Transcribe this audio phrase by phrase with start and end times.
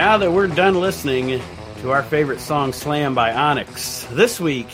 [0.00, 1.42] Now that we're done listening
[1.82, 4.66] to our favorite song, Slam by Onyx, this week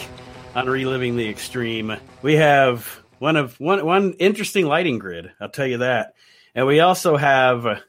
[0.55, 5.33] on Reliving the Extreme, we have one of one one interesting lighting grid.
[5.41, 6.15] I'll tell you that,
[6.55, 7.83] and we also have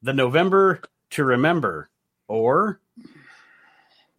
[0.00, 1.90] the November to remember,
[2.28, 2.80] or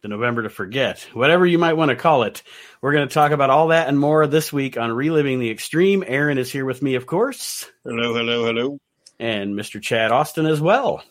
[0.02, 2.44] the November to forget, whatever you might want to call it.
[2.80, 6.04] We're going to talk about all that and more this week on Reliving the Extreme.
[6.06, 7.68] Aaron is here with me, of course.
[7.82, 8.78] Hello, hello, hello.
[9.18, 9.82] And Mr.
[9.82, 11.02] Chad Austin as well.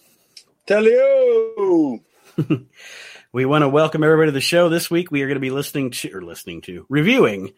[0.67, 2.01] Tell you.
[3.33, 4.69] we want to welcome everybody to the show.
[4.69, 7.53] This week we are going to be listening to, or listening to, reviewing.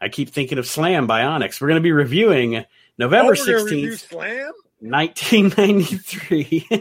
[0.00, 1.60] I keep thinking of Slam by Onyx.
[1.60, 2.64] We're going to be reviewing
[2.98, 4.52] November Oh, we're gonna 16th, review Slam?
[4.80, 6.66] 1993.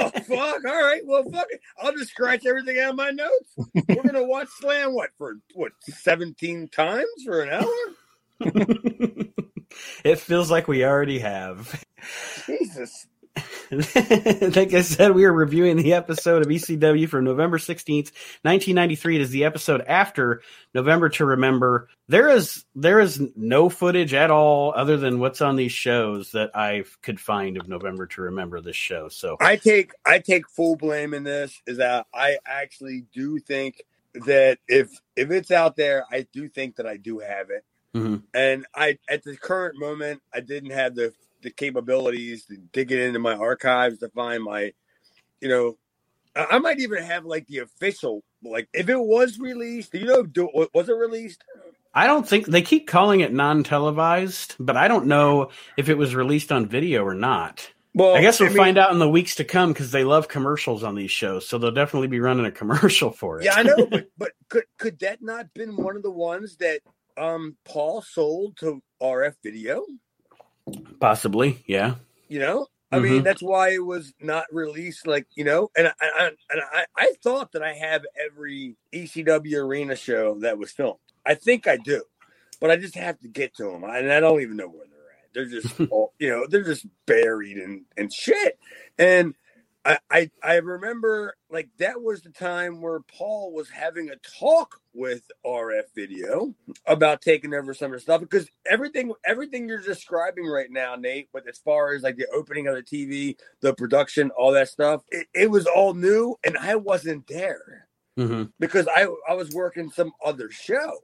[0.00, 0.64] Oh, fuck.
[0.64, 1.02] All right.
[1.04, 1.60] Well, fuck it.
[1.82, 3.56] I'll just scratch everything out of my notes.
[3.74, 7.72] We're going to watch Slam, what, for what, 17 times for an hour?
[10.04, 11.84] it feels like we already have.
[12.46, 13.06] Jesus.
[13.70, 19.16] like I said, we are reviewing the episode of ECW from November 16th, 1993.
[19.16, 20.42] It is the episode after
[20.74, 21.88] November to Remember.
[22.08, 26.50] There is there is no footage at all other than what's on these shows that
[26.54, 29.08] I could find of November to Remember this show.
[29.08, 33.82] So I take I take full blame in this is that I actually do think
[34.14, 37.64] that if if it's out there, I do think that I do have it.
[37.94, 38.22] Mhm.
[38.34, 42.98] And I at the current moment, I didn't have the the capabilities to dig it
[43.00, 44.72] into my archives to find my,
[45.40, 45.78] you know,
[46.34, 49.92] I, I might even have like the official like if it was released.
[49.92, 50.22] Do you know?
[50.22, 51.42] Do, was it released?
[51.94, 56.14] I don't think they keep calling it non-televised, but I don't know if it was
[56.14, 57.68] released on video or not.
[57.94, 60.04] Well, I guess we'll Oh, mean- find out in the weeks to come because they
[60.04, 63.46] love commercials on these shows, so they'll definitely be running a commercial for it.
[63.46, 66.80] Yeah, I know, but but could could that not been one of the ones that
[67.16, 69.84] um Paul sold to RF Video?
[71.00, 71.96] Possibly, yeah.
[72.28, 73.24] You know, I mean Mhm.
[73.24, 75.06] that's why it was not released.
[75.06, 79.56] Like you know, and I, I and I I thought that I have every ECW
[79.64, 80.98] arena show that was filmed.
[81.26, 82.02] I think I do,
[82.60, 84.98] but I just have to get to them, and I don't even know where they're
[85.12, 85.34] at.
[85.50, 88.58] They're just all, you know they're just buried in and shit.
[88.98, 89.34] And
[89.88, 94.80] I, I I remember like that was the time where Paul was having a talk
[94.94, 96.54] with RF Video
[96.86, 101.30] about taking over some of the stuff because everything everything you're describing right now, Nate,
[101.32, 105.02] but as far as like the opening of the TV, the production, all that stuff,
[105.10, 107.88] it, it was all new and I wasn't there.
[108.18, 110.98] Hmm because I I was working some other show,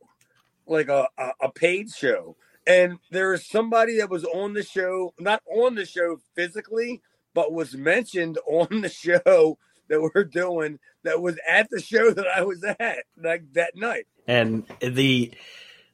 [0.67, 2.37] like a a, a paid show,
[2.67, 7.03] and there was somebody that was on the show, not on the show physically,
[7.34, 9.59] but was mentioned on the show
[9.89, 14.06] that we're doing that was at the show that I was at like that night.
[14.27, 15.33] And the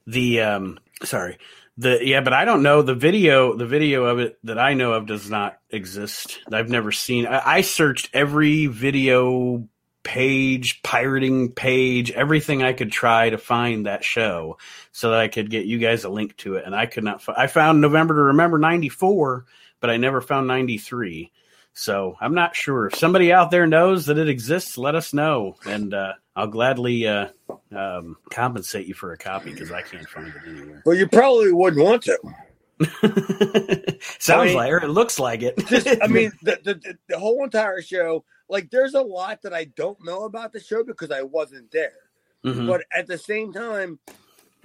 [0.07, 1.37] the um sorry
[1.77, 3.55] the yeah, but I don't know the video.
[3.55, 6.39] The video of it that I know of does not exist.
[6.51, 7.25] I've never seen.
[7.25, 9.67] I, I searched every video
[10.03, 14.57] page, pirating page, everything I could try to find that show
[14.91, 17.21] so that I could get you guys a link to it, and I could not.
[17.21, 19.45] fi- I found November to Remember '94,
[19.81, 21.31] but I never found '93.
[21.73, 22.87] So I'm not sure.
[22.87, 27.07] If somebody out there knows that it exists, let us know, and uh, I'll gladly
[27.07, 27.27] uh,
[27.75, 30.83] um, compensate you for a copy because I can't find it anywhere.
[30.85, 32.17] Well, you probably wouldn't want to.
[34.19, 35.57] Sounds I mean- like, or it looks like it.
[35.67, 38.23] Just, I mean, the, the the- whole entire show.
[38.49, 41.93] Like, there's a lot that I don't know about the show because I wasn't there.
[42.43, 42.67] Mhm.
[42.67, 43.97] But at the same time,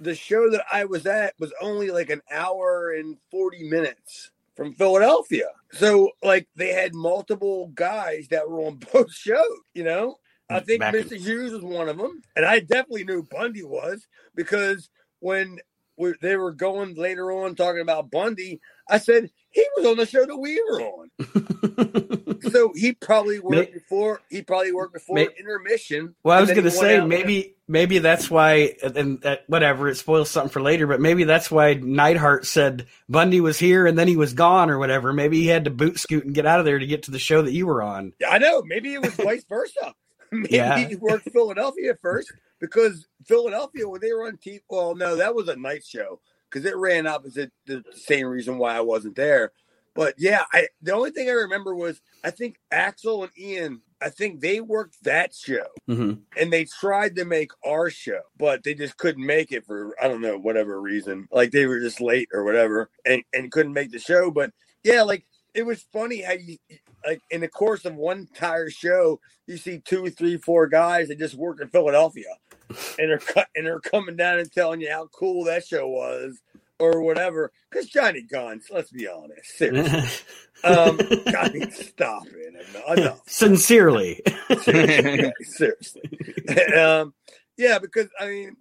[0.01, 4.73] the show that I was at was only like an hour and 40 minutes from
[4.73, 5.45] Philadelphia.
[5.71, 10.17] So, like, they had multiple guys that were on both shows, you know?
[10.49, 11.17] I think Back Mr.
[11.17, 12.21] Hughes was one of them.
[12.35, 15.59] And I definitely knew Bundy was because when
[15.97, 18.59] we, they were going later on talking about Bundy,
[18.89, 22.41] I said, he was on the show that we were on.
[22.51, 26.13] so he probably worked May- before, he probably worked before May- intermission.
[26.23, 30.29] Well, I was going to say maybe maybe that's why, and that whatever it spoils
[30.29, 30.85] something for later.
[30.85, 34.77] But maybe that's why Neidhart said Bundy was here and then he was gone or
[34.77, 35.11] whatever.
[35.11, 37.17] Maybe he had to boot scoot and get out of there to get to the
[37.19, 38.13] show that you were on.
[38.19, 38.61] Yeah, I know.
[38.63, 39.95] Maybe it was vice versa.
[40.31, 40.77] Maybe Yeah.
[40.77, 45.47] he worked Philadelphia first because Philadelphia, when they were on TV, well, no, that was
[45.47, 49.51] a night show because it ran opposite the same reason why I wasn't there.
[49.95, 54.09] But yeah, I the only thing I remember was I think Axl and Ian, I
[54.09, 58.73] think they worked that show hmm and they tried to make our show, but they
[58.73, 61.27] just couldn't make it for I don't know whatever reason.
[61.31, 64.31] Like they were just late or whatever, and and couldn't make the show.
[64.31, 64.51] But
[64.83, 66.57] yeah, like it was funny how you
[67.05, 71.19] like in the course of one entire show, you see two, three, four guys that
[71.19, 72.35] just work in Philadelphia,
[72.99, 76.39] and they're cut and they're coming down and telling you how cool that show was
[76.79, 77.51] or whatever.
[77.69, 80.25] Because Johnny Guns, let's be honest, seriously,
[80.63, 80.99] um,
[81.29, 83.21] Johnny, stop it, enough.
[83.27, 84.21] Sincerely,
[84.61, 86.73] seriously, seriously.
[86.75, 87.13] um,
[87.57, 88.55] yeah, because I mean,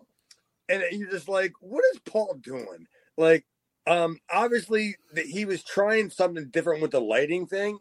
[0.69, 2.87] and you're just like, what is Paul doing?
[3.17, 3.45] Like,
[3.87, 7.79] um, obviously that he was trying something different with the lighting thing.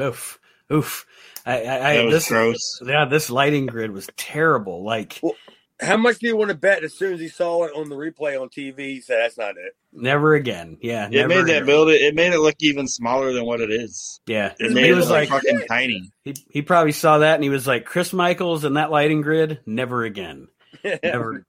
[0.00, 0.38] Oof,
[0.72, 1.06] oof.
[1.46, 2.80] I, I, That I was this, gross.
[2.84, 4.84] yeah, this lighting grid was terrible.
[4.84, 5.34] Like, Well,
[5.80, 6.84] How much do you want to bet?
[6.84, 9.56] As soon as he saw it on the replay on TV, he said, "That's not
[9.58, 10.78] it." never again.
[10.80, 11.66] Yeah, It never made that again.
[11.66, 12.00] build it.
[12.02, 14.20] It made it look even smaller than what it is.
[14.26, 15.68] Yeah, It He made he it was look like, fucking shit.
[15.68, 16.10] tiny.
[16.24, 19.60] he, he probably saw that and he was like, Chris Michaels and that lighting grid,
[19.66, 20.48] never again,
[21.02, 21.44] never.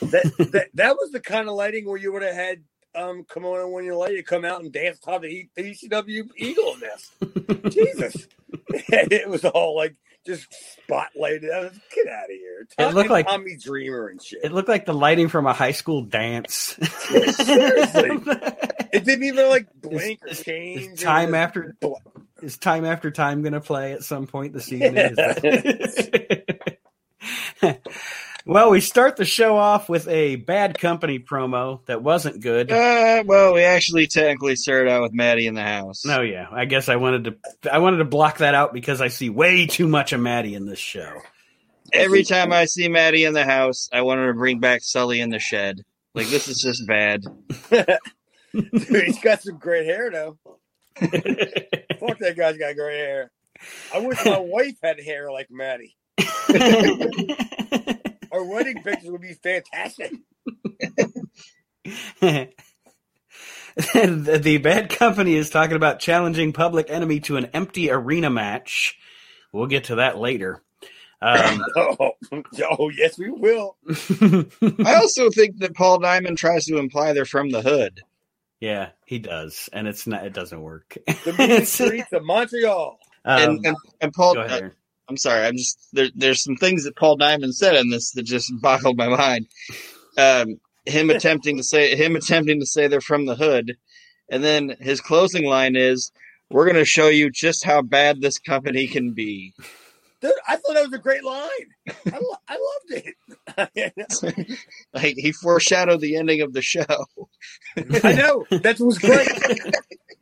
[0.00, 2.62] that, that that was the kind of lighting where you would have had
[2.94, 6.28] um come on when you're late come out and dance top the, E- the ECW
[6.36, 7.12] Eagle nest.
[7.70, 8.26] Jesus,
[8.70, 9.96] it was all like
[10.26, 10.46] just
[10.88, 11.52] spotlighted.
[11.52, 12.66] I was, Get out of here!
[12.78, 14.40] It looked like- Tommy Dreamer and shit.
[14.44, 16.76] It looked like the lighting from a high school dance.
[17.36, 18.10] Seriously.
[18.92, 20.94] It didn't even like blink Is- or change.
[20.94, 21.94] is time after bl-
[22.42, 24.96] is time after time going to play at some point this evening?
[24.96, 26.60] Is that-
[28.50, 32.72] well, we start the show off with a bad company promo that wasn't good.
[32.72, 36.04] Uh, well, we actually technically started out with Maddie in the house.
[36.04, 39.06] No, yeah, I guess I wanted to I wanted to block that out because I
[39.06, 41.20] see way too much of Maddie in this show.
[41.92, 45.20] Every time I see Maddie in the house, I want her to bring back Sully
[45.20, 45.84] in the shed.
[46.14, 47.22] Like this is just bad.
[47.70, 48.66] Dude,
[49.04, 50.38] he's got some great hair though.
[50.96, 53.30] Fuck that guy's got great hair.
[53.94, 55.94] I wish my wife had hair like Maddie.
[58.32, 60.12] Our wedding pictures would be fantastic.
[62.20, 62.48] the,
[64.42, 68.96] the bad company is talking about challenging Public Enemy to an empty arena match.
[69.52, 70.62] We'll get to that later.
[71.22, 72.12] Um, Oh,
[72.70, 73.76] oh yes, we will.
[74.84, 78.00] I also think that Paul Diamond tries to imply they're from the hood.
[78.60, 80.24] yeah, he does, and it's not.
[80.24, 80.96] It doesn't work.
[81.24, 82.98] The mean streets of Montreal.
[83.24, 84.52] Um, and, and and Paul, go ahead.
[84.52, 84.72] uh, Aaron.
[85.10, 86.08] I'm sorry, I'm just there.
[86.14, 89.48] There's some things that Paul Diamond said in this that just boggled my mind.
[90.16, 93.76] Um, him attempting to say him attempting to say they're from the hood,
[94.30, 96.12] and then his closing line is,
[96.48, 99.52] "We're going to show you just how bad this company can be."
[100.20, 101.48] Dude, I thought that was a great line.
[101.88, 103.04] I, lo- I loved
[103.56, 104.58] it.
[104.94, 106.84] like he foreshadowed the ending of the show.
[108.04, 108.44] I know.
[108.50, 109.28] That was great.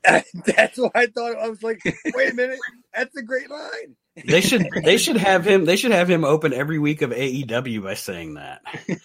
[0.47, 1.81] That's why I thought I was like,
[2.15, 2.59] wait a minute,
[2.95, 3.97] that's a great line.
[4.27, 4.67] They should.
[4.85, 5.65] They should have him.
[5.65, 8.63] They should have him open every week of AEW by saying that.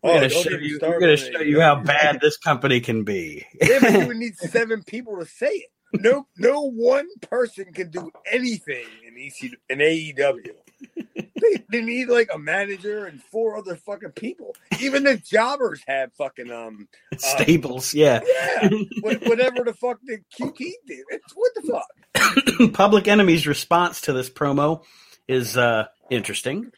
[0.00, 0.78] Oh, we're Oh, going to show you.
[0.80, 3.44] We're gonna show you how bad this company can be.
[3.60, 5.70] Yeah, but you would need seven people to say it.
[5.92, 10.52] No, no one person can do anything in EC in AEW.
[11.40, 14.56] They, they need like a manager and four other fucking people.
[14.80, 18.20] Even the jobbers have fucking um Stables, yeah.
[18.24, 18.68] yeah,
[19.00, 21.04] whatever the fuck the QT did.
[21.10, 22.72] It's what the fuck.
[22.72, 24.82] Public Enemy's response to this promo
[25.28, 26.72] is uh, interesting.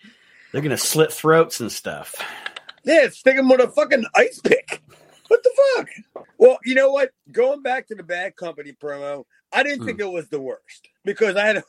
[0.53, 2.15] They're going to slit throats and stuff.
[2.85, 4.83] Yeah, stick him with a fucking ice pick.
[5.29, 6.27] What the fuck?
[6.39, 7.11] Well, you know what?
[7.31, 11.37] Going back to the Bad Company promo, I didn't think it was the worst because
[11.37, 11.65] I had.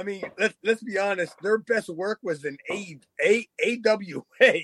[0.00, 1.34] I mean, let's let's be honest.
[1.42, 4.54] Their best work was in A A AWA,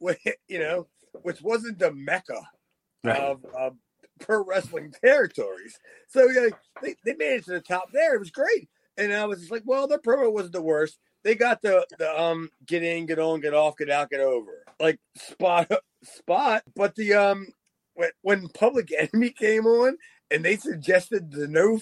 [0.48, 0.88] you know,
[1.22, 2.40] which wasn't the mecca
[3.04, 3.20] Right.
[3.20, 3.76] of, of
[4.18, 5.78] pro wrestling territories.
[6.08, 6.48] So yeah,
[6.82, 8.16] they they made it to the top there.
[8.16, 10.98] It was great, and I was just like, well, their promo wasn't the worst.
[11.22, 14.64] They got the the um get in, get on, get off, get out, get over
[14.80, 15.70] like spot
[16.02, 16.62] spot.
[16.74, 17.46] But the um
[17.94, 19.98] when when Public Enemy came on
[20.32, 21.78] and they suggested the no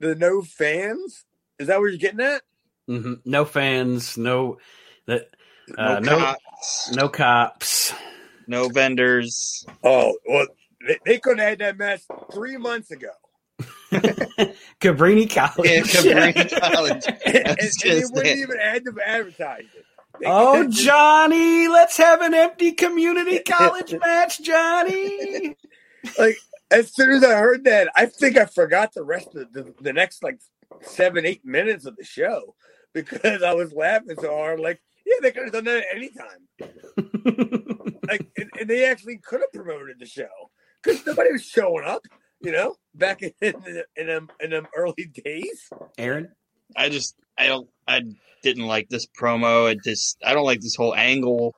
[0.00, 1.24] the no fans.
[1.58, 2.42] Is that where you're getting at?
[2.86, 4.58] hmm No fans, no
[5.06, 5.28] that
[5.76, 7.92] uh, no no cops, no cops.
[8.46, 9.66] no vendors.
[9.84, 10.46] Oh well,
[10.86, 13.10] they, they could have had that match three months ago,
[14.80, 15.68] Cabrini College.
[15.70, 17.04] Yeah, Cabrini College.
[17.26, 18.38] and, and, was they just wouldn't it.
[18.38, 19.84] even add to advertise it.
[20.20, 25.56] They Oh, just- Johnny, let's have an empty community college match, Johnny.
[26.18, 26.36] Like
[26.70, 29.92] as soon as I heard that, I think I forgot the rest of the, the
[29.92, 30.38] next like
[30.82, 32.54] seven, eight minutes of the show
[32.94, 34.60] because I was laughing so hard.
[34.60, 37.68] Like, yeah, they could have done that at any time.
[38.08, 40.28] Like, and, and they actually could have promoted the show
[40.82, 42.02] because nobody was showing up.
[42.40, 45.68] You know, back in the, in them in them early days.
[45.98, 46.30] Aaron?
[46.76, 48.02] I just I don't I
[48.42, 49.70] didn't like this promo.
[49.70, 51.54] It just I don't like this whole angle.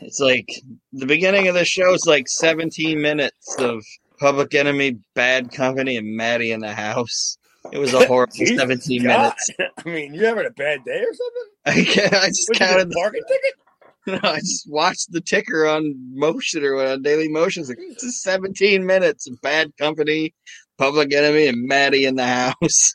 [0.00, 0.48] It's like
[0.92, 3.84] the beginning of the show is like 17 minutes of
[4.18, 7.38] Public Enemy, Bad Company, and Maddie in the house.
[7.72, 9.08] It was a horrible Jesus 17 God.
[9.08, 9.50] minutes.
[9.86, 11.42] I mean, you having a bad day or something?
[11.66, 12.90] I, can't- I just Was it a counted.
[12.92, 14.22] parking ticket?
[14.24, 17.62] I just watched the ticker on Motion or on Daily Motion.
[17.62, 17.92] It's like hmm.
[17.92, 20.34] it's 17 minutes of Bad Company,
[20.76, 22.92] Public Enemy, and Maddie in the house.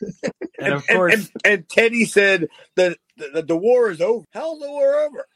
[0.60, 2.46] And of course, and, and Teddy said
[2.76, 4.24] that the, the war is over.
[4.32, 5.26] How's the war over?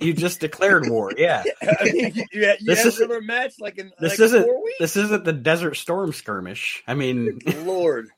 [0.00, 1.12] you just declared war.
[1.16, 1.44] Yeah.
[1.62, 4.64] I mean, you, you, you This is- another match like in This like isn't four
[4.64, 4.78] weeks.
[4.80, 6.82] this isn't the Desert Storm skirmish.
[6.88, 8.08] I mean, Lord.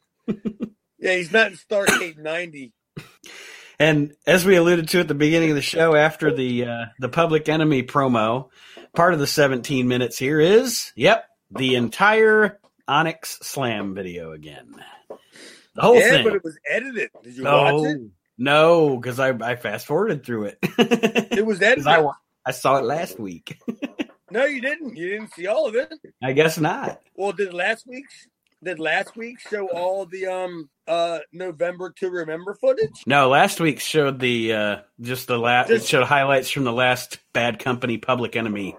[0.99, 2.73] Yeah, he's not in Stargate 90.
[3.79, 7.09] and as we alluded to at the beginning of the show, after the uh, the
[7.09, 8.49] Public Enemy promo,
[8.95, 14.75] part of the 17 minutes here is, yep, the entire Onyx Slam video again.
[15.75, 16.25] The whole yeah, thing.
[16.25, 17.11] but it was edited.
[17.23, 17.99] Did you watch it?
[17.99, 20.59] no, no, because I, I fast forwarded through it.
[21.37, 21.87] It was edited.
[21.87, 22.09] I,
[22.47, 23.61] I saw it last week.
[24.31, 24.97] no, you didn't.
[24.97, 25.93] You didn't see all of it.
[26.23, 27.01] I guess not.
[27.15, 28.27] Well, did last week's
[28.63, 33.03] did last week show all the um uh November to remember footage?
[33.07, 35.71] No, last week showed the uh just the last.
[35.71, 38.77] It showed highlights from the last Bad Company Public Enemy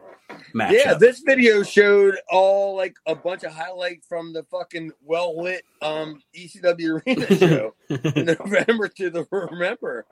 [0.53, 0.73] match.
[0.73, 5.63] Yeah, this video showed all like a bunch of highlights from the fucking well lit
[5.81, 7.73] um ECW arena show.
[7.89, 10.05] November to the remember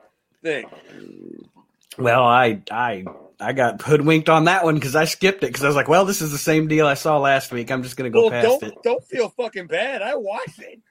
[0.44, 0.66] thing.
[1.98, 3.06] Well, I I
[3.40, 6.06] I got hoodwinked on that one because I skipped it because I was like, well,
[6.06, 7.72] this is the same deal I saw last week.
[7.72, 8.74] I'm just gonna go well, past don't it.
[8.84, 10.02] don't feel fucking bad.
[10.02, 10.82] I watched it.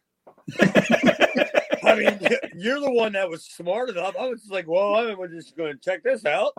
[1.84, 2.18] I mean,
[2.56, 4.16] you're the one that was smart enough.
[4.18, 6.52] I was just like, well, I'm just going to check this out.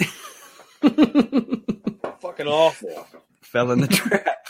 [2.20, 3.06] Fucking awful.
[3.42, 4.46] Fell in the trap.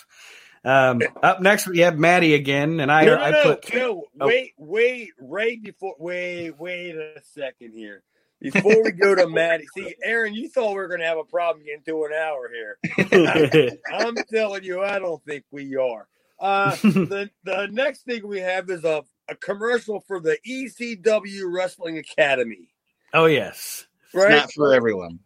[0.64, 4.04] Um, up next we have Maddie again, and I no, no, I no, put no.
[4.20, 4.26] oh.
[4.26, 5.94] Wait, wait, right before.
[5.98, 8.02] Wait, wait a second here.
[8.40, 11.25] Before we go to Maddie, see, Aaron, you thought we were going to have a
[11.25, 13.73] problem getting to an hour here.
[13.92, 16.07] I'm telling you, I don't think we are.
[16.38, 21.99] Uh, the the next thing we have is a, a commercial for the ECW Wrestling
[21.99, 22.68] Academy.
[23.12, 24.30] oh yes, Right?
[24.30, 25.18] Not for everyone.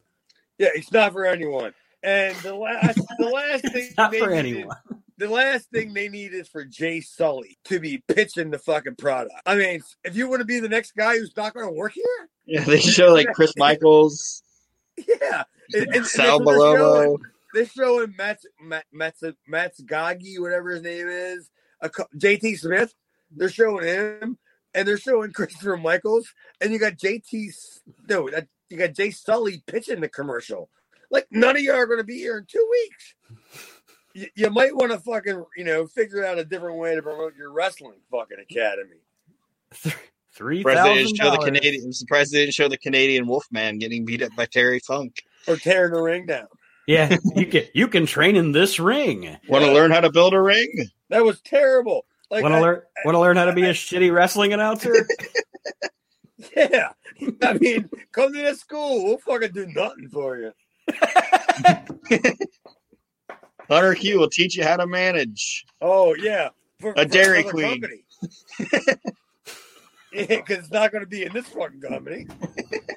[0.58, 1.74] yeah, it's not for anyone.
[2.02, 4.76] And the last the last thing it's not for needed- anyone.
[5.18, 9.34] The last thing they need is for Jay Sulli to be pitching the fucking product.
[9.46, 11.92] I mean, if you want to be the next guy who's not going to work
[11.92, 12.04] here,
[12.46, 14.42] Yeah, they show like Chris Michaels,
[14.96, 15.44] yeah.
[15.74, 17.08] And, and- and Sal what they're showing.
[17.18, 17.22] Bellomo.
[17.54, 19.14] They're showing Matt Matt Matt
[19.50, 21.50] Matsugagi, whatever his name is,
[21.82, 22.94] a, JT Smith.
[23.30, 24.38] They're showing him,
[24.74, 27.50] and they're showing Christopher Michaels, and you got JT.
[28.08, 28.28] No,
[28.70, 30.70] you got Jay Sulli pitching the commercial.
[31.10, 33.14] Like none of you are going to be here in two weeks.
[34.14, 37.36] You, you might want to fucking you know figure out a different way to promote
[37.36, 38.96] your wrestling fucking academy.
[40.34, 41.38] Three Surprised they thousand didn't show the.
[41.38, 41.84] Canadian.
[41.84, 45.22] I'm surprised they didn't show the Canadian Wolfman getting beat up by Terry Funk.
[45.46, 46.46] Or tearing the ring down.
[46.86, 49.36] Yeah, you can you can train in this ring.
[49.48, 50.68] Want to learn how to build a ring?
[51.10, 52.06] That was terrible.
[52.30, 54.94] Like Want to learn want to learn how to be a shitty wrestling announcer?
[56.56, 56.88] Yeah.
[57.42, 59.04] I mean, come to this school.
[59.04, 60.52] We'll fucking do nothing for you.
[63.68, 65.64] Hunter Q will teach you how to manage.
[65.80, 66.50] Oh, yeah.
[66.80, 67.80] For, A Dairy Queen.
[67.80, 68.04] company.
[70.12, 72.26] yeah, because it's not going to be in this fucking company.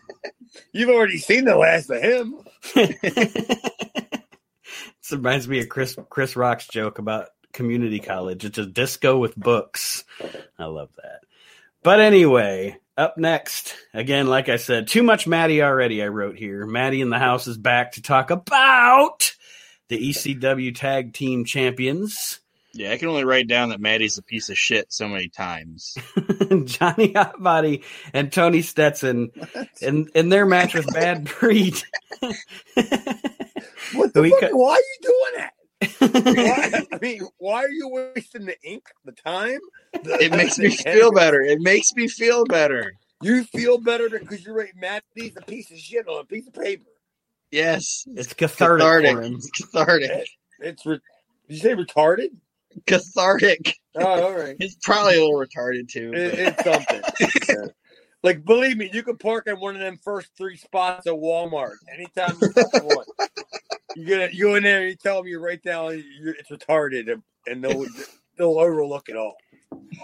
[0.71, 2.39] You've already seen the last of him.
[2.73, 4.23] this
[5.11, 8.45] reminds me of Chris Chris Rock's joke about community college.
[8.45, 10.03] It's a disco with books.
[10.57, 11.21] I love that.
[11.83, 16.01] But anyway, up next, again, like I said, too much Maddie already.
[16.01, 16.65] I wrote here.
[16.65, 19.34] Maddie in the house is back to talk about
[19.89, 22.39] the ECW Tag Team Champions,
[22.73, 25.95] Yeah, I can only write down that Maddie's a piece of shit so many times.
[26.65, 29.31] Johnny Hotbody and Tony Stetson,
[29.81, 31.75] in in their match with Bad Breed.
[33.93, 34.39] What the We fuck?
[34.41, 35.51] cut- Why are you doing that?
[36.35, 39.59] Why, I mean, why are you wasting the ink, the time?
[39.93, 40.99] the- It makes the me energy?
[40.99, 41.41] feel better.
[41.41, 42.93] It makes me feel better.
[43.21, 44.71] You feel better because you're right.
[44.75, 46.83] Maddie's a piece of shit on a piece of paper.
[47.51, 48.03] Yes.
[48.15, 49.15] it's cathartic, Cathartic.
[49.15, 49.35] for him.
[49.35, 50.27] It's cathartic.
[50.59, 50.99] It's re-
[51.47, 52.29] did you say retarded?
[52.87, 53.75] Cathartic.
[53.95, 54.55] Oh, all right.
[54.59, 56.11] It's probably a little retarded too.
[56.13, 57.01] It, it's something.
[57.49, 57.67] Yeah.
[58.23, 61.75] Like, believe me, you can park in one of them first three spots at Walmart
[61.93, 62.49] anytime you
[62.83, 63.07] want.
[63.95, 66.49] You get you go in there, and you tell them you write down you it's
[66.49, 67.85] retarded, and- and they'll
[68.37, 69.35] they'll overlook it all.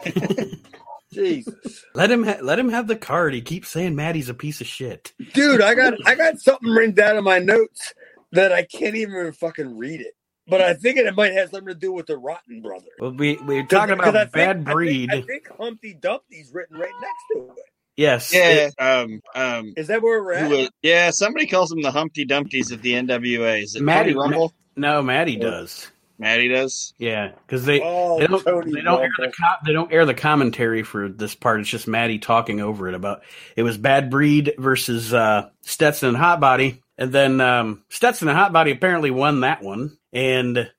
[1.14, 3.34] Jesus, Let him ha- let him have the card.
[3.34, 5.14] He keeps saying Maddie's a piece of shit.
[5.34, 7.94] dude, I got I got something written down in my notes
[8.32, 10.14] that I can't even fucking read it.
[10.48, 12.88] But I think it might have something to do with the Rotten Brother.
[13.00, 15.12] Well, we we're 'Cause- talking because I about think- bad I think- breed.
[15.12, 17.64] I think, Humpty Dumpty's written right next to it.
[17.98, 18.34] yes.
[18.34, 18.70] yeah.
[18.70, 19.22] it- Um.
[19.36, 19.74] Um.
[19.78, 20.50] Is that where we're at?
[20.50, 21.12] was- yeah.
[21.12, 23.62] Somebody calls them the Humpty Dumpties of the NWA.
[23.62, 24.54] Is it Maddie- Maddie Rumble?
[24.78, 25.91] no, Maddie does.
[26.22, 26.94] Maddie does.
[27.00, 30.06] Yeah, because they oh, they don't Tony they don't air the co- they don't air
[30.06, 31.60] the commentary for this part.
[31.60, 33.24] It's just Maddie talking over it about
[33.56, 38.38] it was bad breed versus uh, Stetson and Hot Body, And then um, Stetson and
[38.38, 39.98] Hot Body apparently won that one.
[40.14, 40.70] And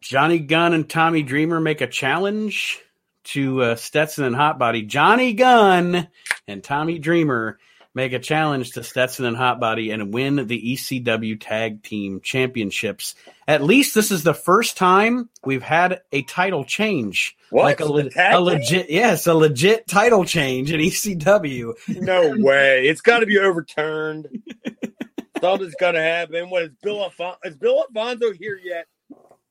[0.00, 2.78] Johnny Gunn and Tommy Dreamer make a challenge
[3.24, 4.82] to uh, Stetson and Hot Body.
[4.82, 6.06] Johnny Gunn
[6.46, 7.58] and Tommy Dreamer
[7.94, 13.14] make a challenge to Stetson and Hotbody and win the ECW Tag Team Championships.
[13.48, 17.36] At least this is the first time we've had a title change.
[17.50, 17.64] What?
[17.64, 18.40] Like a, le- a team?
[18.40, 21.74] legit, yes, a legit title change in ECW.
[22.00, 22.86] No way.
[22.86, 24.28] It's got to be overturned.
[25.40, 26.50] Something's got to happen.
[26.50, 27.38] What is Bill Alfonso?
[27.44, 28.86] Is Bill Alfonso here yet?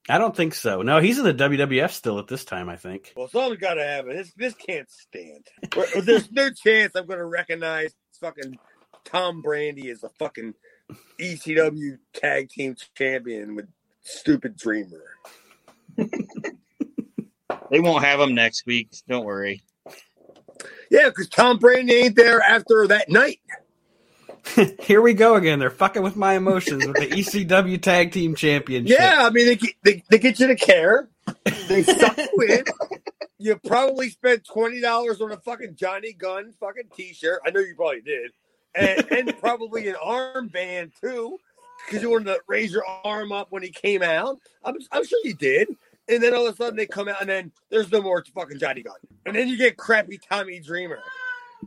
[0.08, 0.81] I don't think so.
[0.81, 3.13] No, he's in the WWF still at this time, I think.
[3.15, 4.15] Well, something's got to happen.
[4.15, 5.46] This this can't stand.
[6.03, 8.58] There's no chance I'm going to recognize fucking
[9.06, 10.54] Tom Brandi is a fucking
[11.20, 13.68] ECW tag team champion with
[14.02, 15.04] stupid Dreamer.
[17.70, 18.90] They won't have him next week.
[19.08, 19.62] Don't worry.
[20.90, 23.40] Yeah, because Tom Brandi ain't there after that night.
[24.80, 25.60] Here we go again.
[25.60, 28.98] They're fucking with my emotions with the ECW Tag Team Championship.
[28.98, 31.10] Yeah, I mean they they, they get you to care.
[31.67, 32.63] They suck you in.
[33.38, 37.41] You probably spent twenty dollars on a fucking Johnny Gunn fucking T-shirt.
[37.45, 38.31] I know you probably did,
[38.75, 41.39] and, and probably an armband too,
[41.86, 44.39] because you wanted to raise your arm up when he came out.
[44.63, 45.69] I'm, I'm sure you did.
[46.09, 48.59] And then all of a sudden they come out, and then there's no more fucking
[48.59, 48.95] Johnny Gunn.
[49.25, 51.00] And then you get crappy Tommy Dreamer,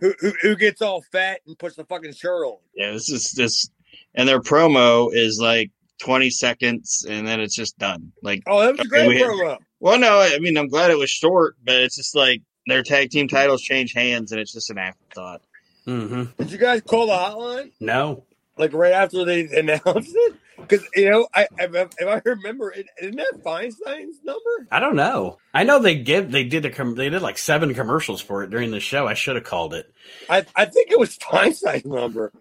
[0.01, 2.59] who who, who gets all fat and puts the fucking shirt on.
[2.75, 3.71] Yeah, this is this,
[4.15, 5.71] and their promo is like
[6.03, 8.13] 20 seconds, and then it's just done.
[8.23, 9.59] Like, Oh, that was a great We had- promo.
[9.81, 13.11] well, no, I mean, I'm glad it was short, but it's just like their tag
[13.11, 15.43] team titles change hands, and it's just an afterthought.
[15.85, 17.71] hmm Did you guys call the hotline?
[17.81, 18.25] No.
[18.59, 20.35] like right after they announced it?
[20.59, 24.69] Because you know, I if, I- if I remember, it, isn't that Feinstein's number?
[24.71, 25.39] I don't know.
[25.55, 28.51] I know they give they did a com- they did like seven commercials for it
[28.51, 29.07] during the show.
[29.09, 29.91] I should have called it.
[30.29, 32.33] I I think it was Feinstein's number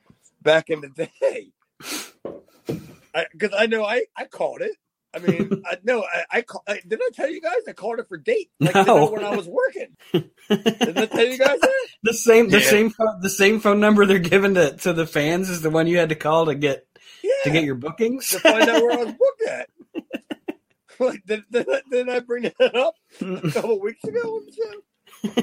[0.43, 0.89] back in the
[1.21, 1.47] day.
[3.33, 4.71] Because I, know I I called it.
[5.13, 7.99] I mean, I, no, I, I, call, I did I tell you guys I called
[7.99, 9.09] it for date like No.
[9.11, 9.95] when I was working.
[10.13, 11.87] Did I tell you guys that?
[12.03, 12.69] the same the Yeah.
[12.69, 15.87] same phone, the same phone number they're giving to, to the fans is the one
[15.87, 16.85] you had to call to get
[17.23, 18.29] Yeah, to get your bookings.
[18.29, 19.69] to find out where I was booked at.
[20.99, 22.95] like, did, did, I- did I bring that up?
[23.21, 24.81] a couple weeks ago on the show.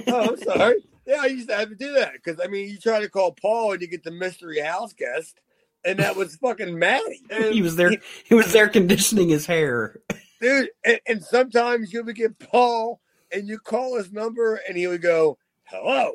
[0.09, 0.77] Oh, I'm sorry.
[1.07, 3.33] Yeah, I used to have to do that because I mean, you try to call
[3.33, 5.39] Paul and you get the mystery house guest,
[5.85, 7.23] and that was fucking Maddie.
[7.31, 7.93] And he was there.
[8.25, 10.01] He was there conditioning his hair.
[10.41, 10.71] dude.
[10.85, 13.01] And, and sometimes you would get Paul,
[13.33, 16.13] and you call his number, and he would go, "Hello,"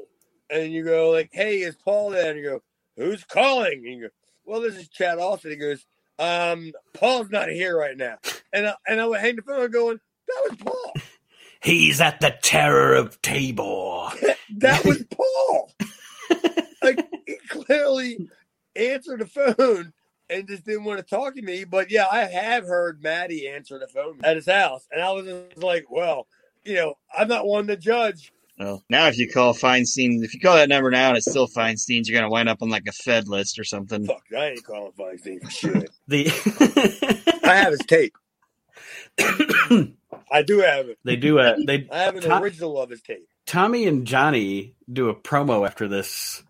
[0.50, 2.64] and you go like, "Hey, is Paul there?" And you go,
[2.98, 4.10] "Who's calling?" And you go,
[4.46, 5.86] "Well, this is Chad Austin." He goes,
[6.20, 8.18] "Um, Paul's not here right now,"
[8.52, 10.94] and I, and I would hang the phone going, "That was Paul."
[11.62, 14.10] He's at the Terror of Tabor.
[14.58, 15.72] that was Paul.
[16.82, 18.28] like he clearly
[18.76, 19.94] answered the phone
[20.30, 21.64] and just didn't want to talk to me.
[21.64, 25.26] But yeah, I have heard Maddie answer the phone at his house, and I was
[25.26, 26.28] just like, well,
[26.64, 28.32] you know, I'm not one to judge.
[28.60, 31.48] Well, now if you call Feinstein, if you call that number now and it's still
[31.48, 34.06] Feinstein's, you're gonna wind up on like a Fed list or something.
[34.06, 35.90] Fuck, I ain't calling Feinstein for shit.
[36.08, 38.14] The I have his tape.
[40.32, 40.98] I do have it.
[41.04, 43.28] they do a they I have an Tom- original of his tape.
[43.46, 46.44] Tommy and Johnny do a promo after this,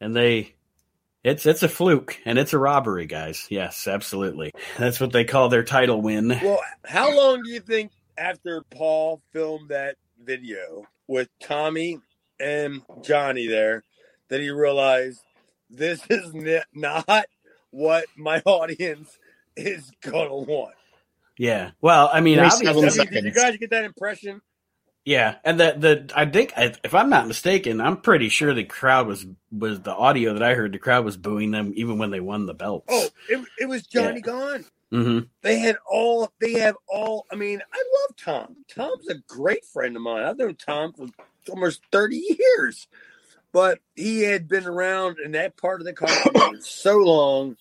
[0.00, 0.54] and they
[1.22, 3.46] it's it's a fluke and it's a robbery, guys.
[3.50, 4.52] Yes, absolutely.
[4.78, 6.28] That's what they call their title win.
[6.28, 11.98] Well, how long do you think after Paul filmed that video with Tommy
[12.38, 13.82] and Johnny there
[14.28, 15.20] that he realized
[15.68, 16.32] this is
[16.74, 17.26] not
[17.70, 19.18] what my audience
[19.56, 20.74] is gonna want?
[21.36, 21.70] Yeah.
[21.80, 24.40] Well, I mean, obviously, I mean, did you guys get that impression?
[25.04, 29.06] Yeah, and the the I think if I'm not mistaken, I'm pretty sure the crowd
[29.06, 30.72] was was the audio that I heard.
[30.72, 32.86] The crowd was booing them even when they won the belts.
[32.88, 34.64] Oh, it, it was Johnny Gone.
[34.90, 36.30] hmm They had all.
[36.40, 37.26] They have all.
[37.32, 38.56] I mean, I love Tom.
[38.68, 40.22] Tom's a great friend of mine.
[40.24, 41.06] I've known Tom for
[41.50, 42.86] almost thirty years,
[43.52, 47.56] but he had been around in that part of the country so long.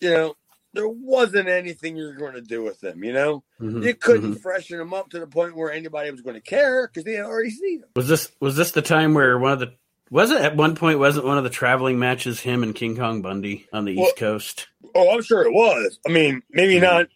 [0.00, 0.34] You know,
[0.76, 3.02] there wasn't anything you were going to do with them.
[3.02, 6.34] You know, hmm you couldn't freshen them up to the point where anybody was going
[6.36, 7.88] to care because they had already seen them.
[7.96, 9.72] Was this was this the time where one of the
[10.10, 13.22] was it at one point wasn't one of the traveling matches him and King Kong
[13.22, 14.68] Bundy on the Well- East Coast?
[14.94, 15.98] Oh, I'm sure it was.
[16.06, 16.82] I mean, maybe Mhm.
[16.82, 17.06] not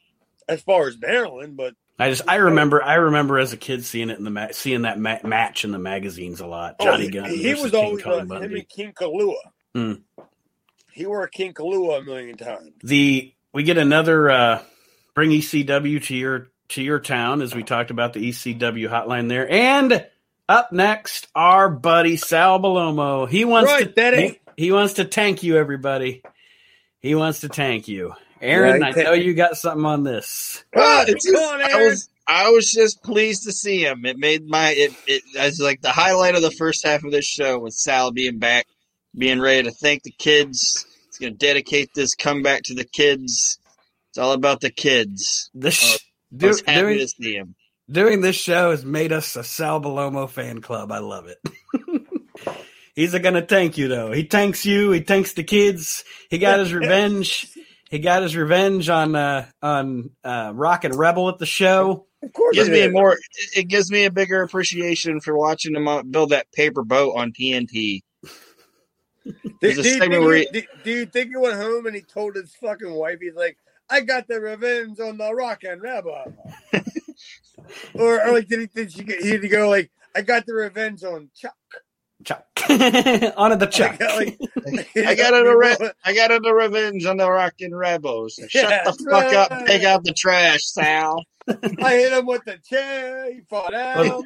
[0.49, 4.11] as far as Maryland, but I just I remember I remember as a kid seeing
[4.11, 6.81] it in the ma- seeing that ma- match in the magazines a lot.
[6.81, 7.31] Johnny Oh, Gunn.
[7.31, 8.55] He, was King always Kong uh, him Bundy.
[8.61, 9.35] and King Kaluha.
[9.75, 9.93] Hmm.
[10.93, 12.73] He wore a King Kaluha a million times.
[12.83, 14.63] the we get another uh
[15.15, 19.51] bring ECW to your to your town as we talked about the ECW hotline there.
[19.51, 20.07] And
[20.49, 23.29] up next, our buddy Sal Bellomo.
[23.29, 26.23] He wants Right, to that he, he wants to tank you, everybody.
[27.01, 28.15] He wants to tank you.
[28.43, 30.65] Aaron, Yeah, I he know you got something on this.
[30.75, 34.05] Well, Come it's just- on, I was I was just pleased to see him.
[34.07, 37.25] It made my it it as like the highlight of the first half of this
[37.27, 38.67] show was Sal being back,
[39.17, 40.87] being ready to thank the kids.
[41.21, 43.59] He's gonna dedicate this comeback to the kids.
[44.11, 45.51] It's all about the kids.
[45.55, 46.01] This
[46.33, 47.55] Oh, I was happy doing, to see him.
[47.91, 50.91] doing this show has made us a Sal Bellomo fan club.
[50.91, 51.39] I love it.
[52.95, 54.13] He's going to thank you though.
[54.13, 54.91] He thanks you.
[54.93, 56.05] He thanks the kids.
[56.29, 57.47] He got his revenge.
[57.91, 62.07] He got his revenge on uh, on uh, Rockin' Rebel at the show.
[62.23, 63.17] Of course, gives it me a more
[63.57, 67.33] it gives me a bigger appreciation for watching him uh, build that paper boat on
[67.33, 68.01] TNT.
[69.25, 71.37] Do, There's do a you segment think where he, he- do, do you think he
[71.37, 73.57] went home and he told his fucking wife, he's like,
[73.89, 76.35] I got the revenge on the Rockin' Rebel?
[77.95, 80.47] or, or like, did he, did she get, he had to go like, I got
[80.47, 81.55] the revenge on Chuck.
[82.25, 82.47] Chuck.
[82.69, 83.99] on the Chuck.
[84.01, 84.39] Like,
[84.97, 88.39] I got it a re- I got it a revenge on the Rockin' Rebels.
[88.49, 91.25] Shut Yeah, the fuck up, take out the trash, Sal.
[91.49, 93.33] I hit him with the chair.
[93.33, 93.97] He fought out.
[94.05, 94.25] Well,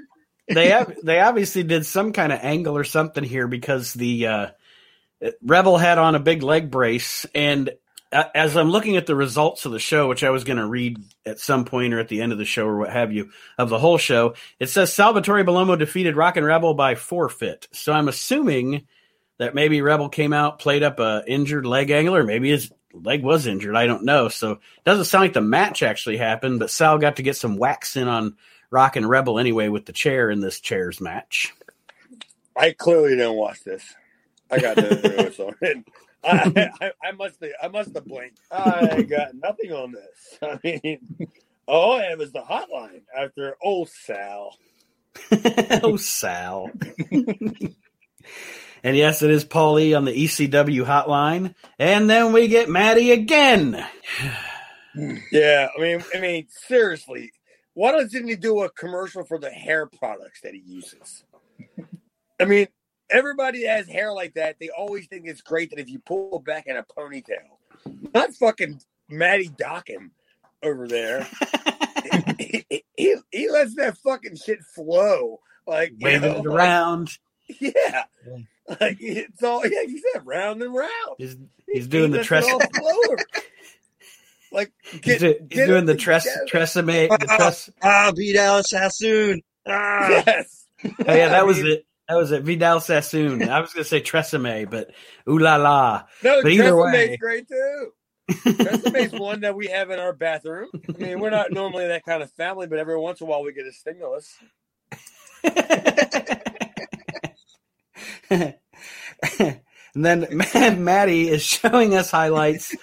[0.49, 4.47] they have, they obviously did some kind of angle or something here because the uh,
[5.43, 7.71] Rebel had on a big leg brace, and
[8.15, 10.67] uh, as I'm looking at the results of the show, which I was going to
[10.67, 13.31] read at some point or at the end of the show or what have you
[13.59, 17.67] of the whole show, it says Salvatore Bellomo defeated Rockin' Rebel by forfeit.
[17.73, 18.87] So I'm assuming
[19.39, 23.25] that maybe Rebel came out, played up a injured leg angle, or maybe his leg
[23.25, 23.75] was injured.
[23.75, 24.29] I don't know.
[24.29, 27.57] So it doesn't sound like the match actually happened, but Sal got to get some
[27.57, 28.37] wax in on
[28.71, 31.53] Rockin' Rebel anyway with the chair in this chairs match.
[32.57, 33.95] I clearly didn't watch this.
[34.55, 35.85] I got notes on it.
[36.23, 38.41] I, I, I must have, I must have blinked.
[38.51, 40.39] I got nothing on this.
[40.43, 41.29] I mean,
[41.67, 44.57] all I have is the hotline after old Sal.
[45.83, 46.71] oh, Sal.
[48.83, 51.55] and yes, it is Paulie on the ECW hotline.
[51.79, 53.85] And then we get Maddie again.
[55.33, 57.33] Yeah, I mean, I mean, seriously,
[57.73, 61.25] why doesn't he do a commercial for the hair products that he uses?
[62.39, 62.69] I mean,
[63.15, 66.39] everybody that has hair like that, they always think it's great that if you pull
[66.39, 67.57] it back in a ponytail,
[68.15, 70.11] not fucking Matty Dockin
[70.63, 71.27] over there.
[72.39, 72.65] he,
[72.97, 75.41] he, he lets that fucking shit flow.
[75.67, 77.11] Like, you Waving know, it around.
[77.61, 78.05] Yeah.
[78.81, 80.91] Like, it's all, yeah, he said round and round.
[81.19, 81.37] He's,
[81.71, 82.45] he's doing the lets it Tress.
[82.51, 83.17] all flow.
[84.53, 84.73] Like,
[85.03, 86.47] He's, do- he's doing the Tress, together.
[86.65, 87.09] TRESemmé.
[87.11, 87.71] The Tress.
[87.83, 89.43] Ah, beat Alice Sassoon.
[89.67, 90.09] Ah.
[90.09, 90.67] Yes.
[90.85, 91.85] Oh, yeah, that was it.
[92.09, 92.43] That was it.
[92.43, 93.49] Vidal Sassoon.
[93.49, 94.91] I was going to say TRESemmé, but
[95.29, 96.03] ooh la la.
[96.23, 97.91] No, But either TRESemmé's way- great too.
[98.31, 100.69] TRESemmé's one that we have in our bathroom.
[100.89, 103.43] I mean, we're not normally that kind of family, but every once in a while
[103.43, 104.35] we get a stimulus.
[108.31, 108.55] and
[109.95, 110.27] then
[110.85, 112.75] Maddie is showing us highlights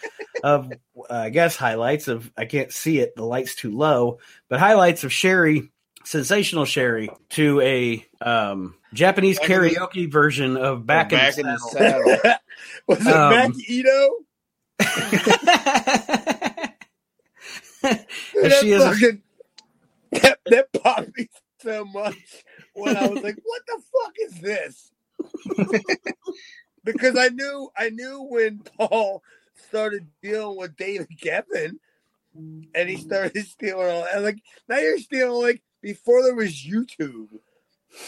[0.44, 0.72] of,
[1.10, 5.04] uh, I guess, highlights of, I can't see it, the light's too low, but highlights
[5.04, 5.72] of Sherry,
[6.04, 11.42] sensational Sherry, to a um, Japanese Back in the- karaoke version of Back, Back in
[11.42, 12.18] in the the Saddle.
[12.18, 12.38] Saddle.
[12.88, 14.10] Was it Um, Mac Ito?
[17.84, 18.00] And
[18.52, 19.22] That she is a- fucking
[20.12, 21.28] that, that popped me
[21.62, 22.16] so much
[22.74, 24.92] when I was like, "What the fuck is this?"
[26.84, 29.24] because I knew I knew when Paul
[29.70, 31.78] started dealing with David Geffen,
[32.36, 34.06] and he started stealing all.
[34.14, 34.38] And like
[34.70, 37.28] now you're stealing like before there was YouTube,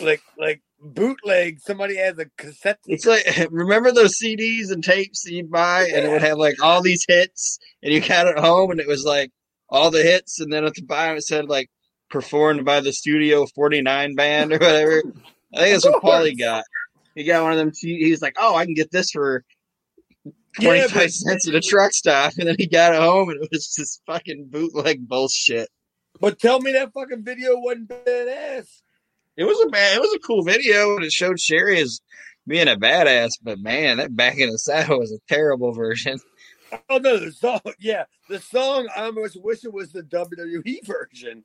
[0.02, 1.60] like like bootleg.
[1.60, 2.80] Somebody has a cassette.
[2.88, 6.62] It's like remember those CDs and tapes that you'd buy, and it would have like
[6.62, 9.32] all these hits, and you got it home, and it was like
[9.70, 11.70] all the hits, and then at the bottom it said like
[12.10, 15.04] performed by the Studio Forty Nine Band or whatever.
[15.54, 16.64] I think that's what Paulie got.
[17.16, 17.72] He got one of them.
[17.80, 19.44] He's like, "Oh, I can get this for
[20.60, 23.44] 25 Yeah, but- cents at a truck stop," and then he got it home, and
[23.44, 25.70] it was just fucking bootleg bullshit.
[26.20, 28.68] But tell me that fucking video wasn't badass.
[29.36, 32.02] It was a bad, it was a cool video, and it showed Sherry as
[32.48, 33.32] being a badass.
[33.42, 36.20] But man, that back in the saddle was a terrible version.
[36.90, 38.88] Oh no, the song, yeah, the song.
[38.98, 41.44] I almost wish it was the WWE version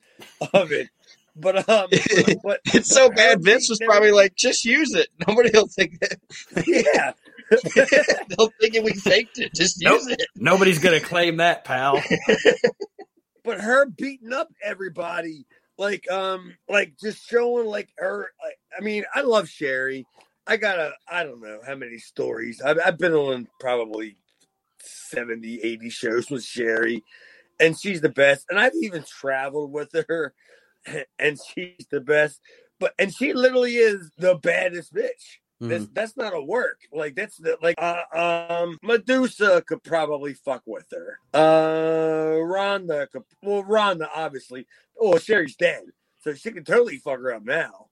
[0.54, 0.88] of it,
[1.36, 1.88] but um,
[2.42, 3.44] but It's so bad.
[3.44, 5.08] Vince was probably like, "Just use it.
[5.28, 6.18] Nobody will think that.
[6.66, 7.12] yeah,
[8.30, 9.52] They'll think we faked it.
[9.54, 10.00] Just Nope.
[10.00, 12.02] use it." Nobody's going to claim that, pal.
[13.48, 15.46] But her beating up everybody,
[15.78, 18.30] like um, like just showing like her.
[18.44, 20.04] Like, I mean, I love Sherry.
[20.46, 22.60] I got a, I don't know how many stories.
[22.60, 24.18] I've, I've been on probably
[24.80, 27.02] 70, 80 shows with Sherry,
[27.58, 28.44] and she's the best.
[28.50, 30.34] And I've even traveled with her,
[31.18, 32.42] and she's the best.
[32.78, 35.38] But and she literally is the baddest bitch.
[35.60, 35.94] That's Mhm.
[35.94, 36.80] that's not a work.
[36.92, 41.18] Like that's the like uh, um Medusa could probably fuck with her.
[41.34, 44.66] Uh Ronda could well Ronda obviously.
[45.00, 45.82] Oh Sherry's dead.
[46.20, 47.86] So she could totally fuck her up now.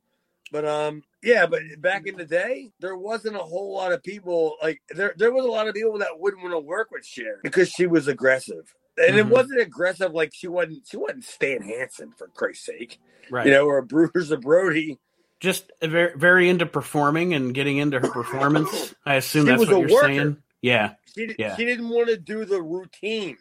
[0.52, 4.56] But um yeah, but back in the day, there wasn't a whole lot of people
[4.62, 7.40] like there there was a lot of people that wouldn't want to work with Sherry
[7.42, 8.72] because she was aggressive.
[8.96, 9.30] And it Mhm.
[9.30, 12.98] wasn't aggressive like she wasn't she wasn't Stan Hansen for Christ's sake.
[13.28, 13.46] Right.
[13.46, 15.00] You know, or Bruiser Brody.
[15.40, 18.94] Just very, very into performing and getting into her performance.
[19.04, 20.06] I assume She that's what you're worker.
[20.06, 20.36] saying.
[20.62, 20.94] Yeah.
[21.14, 21.56] She, Yeah.
[21.56, 23.36] she didn't want to do the routine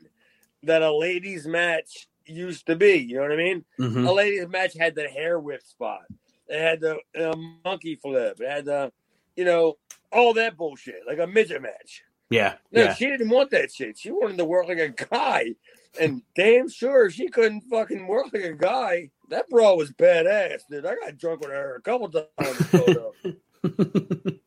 [0.63, 2.95] that a ladies' match used to be.
[2.95, 3.65] You know what I mean?
[3.77, 6.01] hmm A ladies' match had the hair whip spot.
[6.49, 8.39] It had the uh, monkey flip.
[8.41, 8.91] It had the,
[9.35, 9.77] you know,
[10.11, 12.03] all that bullshit, like a midget match.
[12.29, 12.55] Yeah.
[12.71, 12.93] No, Yeah.
[12.93, 13.97] she didn't want that shit.
[13.97, 15.51] She wanted to work like a guy.
[15.99, 19.11] And damn sure she couldn't fucking work like a guy.
[19.29, 20.85] That bra was badass, dude.
[20.85, 23.41] I got drunk with her a couple times.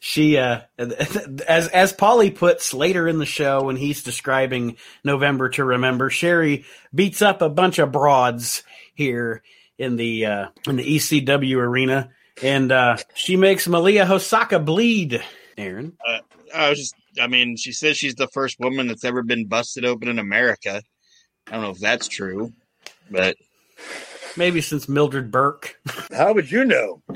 [0.00, 5.64] she uh as as Paulie puts later in the show when he's describing November to
[5.64, 8.62] Remember, Sherry beats up a bunch of broads
[8.94, 9.42] here
[9.78, 12.10] in the uh in the ECW arena
[12.42, 15.22] and uh she makes Malia Hosaka bleed.
[15.58, 15.96] Aaron.
[16.54, 19.84] I was just, I mean, she says she's the first woman that's ever been busted
[19.84, 20.82] open in America.
[21.46, 22.52] I don't know if that's true,
[23.10, 23.36] but
[24.36, 25.78] Maybe since Mildred Burke.
[26.12, 27.02] How would you know?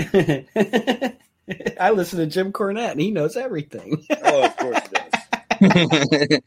[1.80, 4.06] I listen to Jim Cornette and he knows everything.
[4.22, 4.80] Oh, of course
[5.58, 6.40] it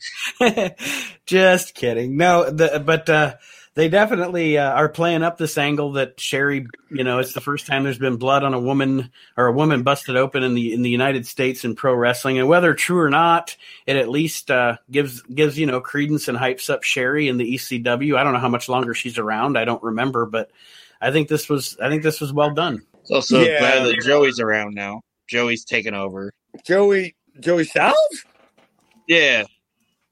[0.44, 0.74] does.
[1.26, 2.18] Just kidding.
[2.18, 3.36] No, the, but uh,
[3.80, 7.66] they definitely uh, are playing up this angle that Sherry, you know, it's the first
[7.66, 10.82] time there's been blood on a woman or a woman busted open in the in
[10.82, 14.76] the United States in pro wrestling, and whether true or not, it at least uh,
[14.92, 18.18] gives gives you know credence and hypes up Sherry in the ECW.
[18.18, 19.58] I don't know how much longer she's around.
[19.58, 20.52] I don't remember, but
[21.00, 22.82] I think this was I think this was well done.
[23.00, 23.60] it's also Yeah.
[23.60, 25.00] glad that Joey's around now.
[25.30, 26.34] Joey's taken over.
[26.66, 27.96] Joey Joey Styles?
[29.08, 29.44] Yeah,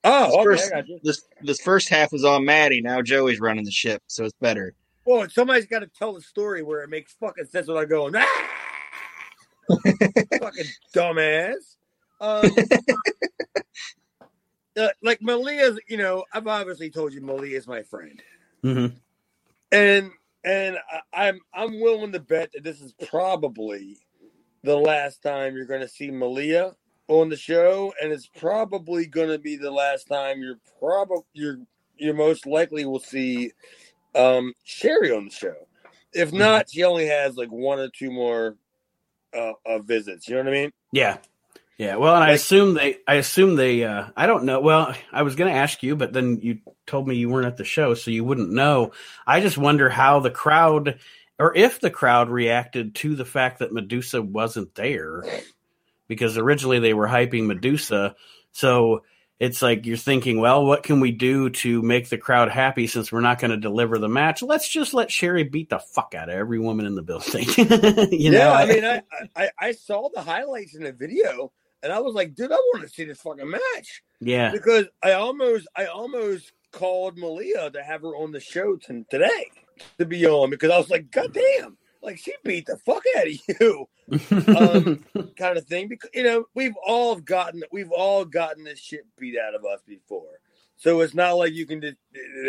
[0.10, 1.00] Oh, okay, First- I got you.
[1.04, 2.82] this this first half is on Maddie.
[2.82, 4.74] Now Joey's running the ship, so it's better.
[5.06, 8.50] Well, somebody's got to tell the story where it makes fucking sense without going, ah!
[10.40, 11.76] fucking dumbass.
[12.20, 12.52] Um,
[14.78, 18.22] uh, like Malia's, you know, I've obviously told you Malia's my friend,
[18.64, 18.88] hmm
[19.72, 20.12] and
[20.44, 20.78] and
[21.14, 23.98] I, I'm I'm willing to bet that this is probably
[24.64, 26.74] the last time you're going to see Malia
[27.08, 31.60] on the show, and it's probably going to be the last time you're probably you're
[31.98, 33.52] you most likely will see
[34.16, 35.56] um Sherry on the show.
[36.14, 38.56] If not, she only has like one or two more
[39.36, 40.28] uh, uh visits.
[40.28, 40.72] You know what I mean?
[40.92, 41.18] Yeah.
[41.78, 41.98] Yeah.
[41.98, 44.60] Well, and I assume they, I assume they, uh, I don't know.
[44.60, 47.58] Well, I was going to ask you, but then you told me you weren't at
[47.58, 48.94] the show, so you wouldn't know.
[49.28, 50.98] I just wonder how the crowd,
[51.38, 55.24] or if the crowd reacted to the fact that Medusa wasn't there,
[56.08, 58.16] because originally they were hyping Medusa.
[58.52, 59.04] So
[59.40, 63.12] it's like you're thinking, well, what can we do to make the crowd happy since
[63.12, 64.42] we're not going to deliver the match?
[64.42, 67.48] Let's just let Sherry beat the fuck out of every woman in the building.
[67.58, 69.02] you yeah, know, I mean, I,
[69.36, 71.52] I I saw the highlights in the video,
[71.84, 74.52] and I was like, dude, I want to see this fucking match yeah.
[74.52, 79.52] because I almost I almost called Malia to have her on the show t- today
[80.00, 83.28] to be on because I was like, god damn, like she beat the fuck out
[83.28, 83.88] of you.
[84.58, 85.04] Um,
[85.38, 89.38] kind of thing because you know we've all gotten we've all gotten this shit beat
[89.38, 90.40] out of us before
[90.78, 91.98] so it's not like you can just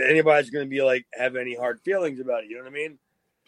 [0.07, 2.99] anybody's gonna be like have any hard feelings about it you know what i mean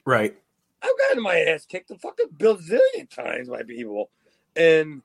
[0.05, 0.37] right.
[0.83, 4.11] i've gotten my ass kicked a fucking bazillion times by people
[4.57, 5.03] and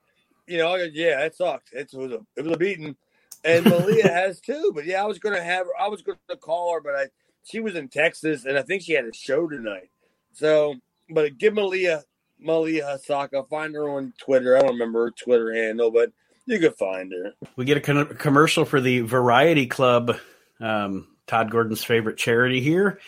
[0.48, 2.96] you know yeah it sucked it was a it was a beating
[3.44, 6.74] and malia has too but yeah i was gonna have her i was gonna call
[6.74, 7.06] her but i
[7.44, 9.90] she was in texas and i think she had a show tonight
[10.32, 10.74] so
[11.08, 12.04] but give malia
[12.38, 13.48] Malia Hosaka.
[13.48, 14.56] Find her on Twitter.
[14.56, 16.12] I don't remember her Twitter handle, but
[16.46, 17.34] you could find her.
[17.56, 20.16] We get a con- commercial for the Variety Club,
[20.60, 23.00] um, Todd Gordon's favorite charity here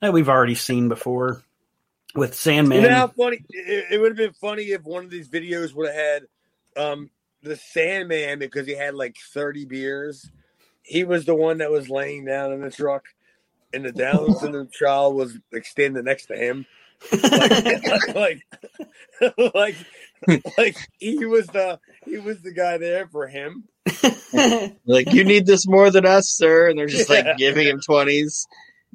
[0.00, 1.42] that we've already seen before
[2.14, 2.82] with Sandman.
[2.82, 5.72] You know how funny it, it would have been funny if one of these videos
[5.74, 6.22] would have had
[6.76, 7.10] um,
[7.42, 10.30] the Sandman because he had like 30 beers.
[10.82, 13.04] He was the one that was laying down in the truck,
[13.72, 16.66] and the Down syndrome child was like standing next to him.
[17.22, 19.76] like, like, like,
[20.58, 23.64] like he was the he was the guy there for him.
[24.86, 26.70] Like, you need this more than us, sir.
[26.70, 27.16] And they're just Yeah.
[27.22, 28.46] like giving him twenties.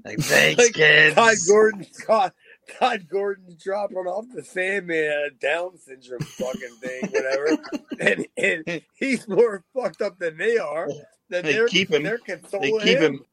[0.04, 1.16] Like, thanks, Like, kids.
[1.16, 2.32] Todd Gordon, Todd,
[2.80, 7.58] Todd Gordon dropping off the Sandman a Down syndrome fucking thing, whatever.
[8.00, 10.88] and, and he's more fucked up than they are.
[11.30, 12.04] That They they're, keep him.
[12.04, 13.24] They're They keep him.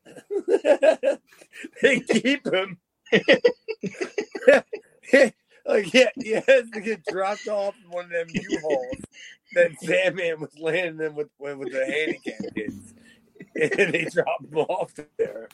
[1.83, 2.79] they keep him.
[5.67, 9.03] Like yeah, he has to get dropped off in one of them U-Hauls
[9.55, 12.95] that Sandman was landing them with with the handicap kids,
[13.55, 15.49] and they dropped him off there.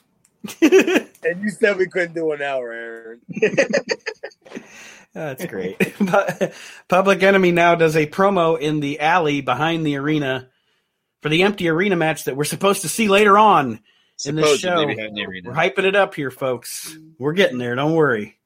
[0.62, 3.20] and you said we couldn't do an hour, Aaron.
[5.12, 5.76] That's great.
[6.00, 6.54] But
[6.88, 10.48] Public Enemy now does a promo in the alley behind the arena
[11.20, 13.80] for the empty arena match that we're supposed to see later on
[14.26, 14.86] in this show.
[14.86, 16.96] We're hyping it up here, folks.
[17.18, 17.74] We're getting there.
[17.74, 18.38] Don't worry.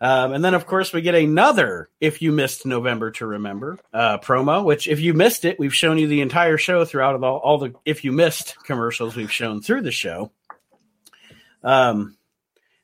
[0.00, 4.18] Um, and then, of course, we get another "If You Missed November to Remember" uh,
[4.18, 4.64] promo.
[4.64, 7.74] Which, if you missed it, we've shown you the entire show throughout all, all the
[7.84, 10.30] "If You Missed" commercials we've shown through the show.
[11.62, 12.16] Um,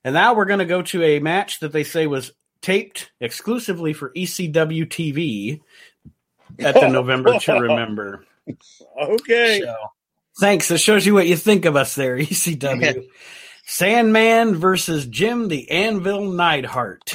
[0.05, 3.93] and now we're going to go to a match that they say was taped exclusively
[3.93, 5.61] for ECW TV
[6.59, 8.25] at the November to Remember.
[9.01, 9.63] Okay.
[10.39, 10.69] Thanks.
[10.69, 13.07] That shows you what you think of us there, ECW.
[13.67, 17.15] Sandman versus Jim the Anvil Neidhart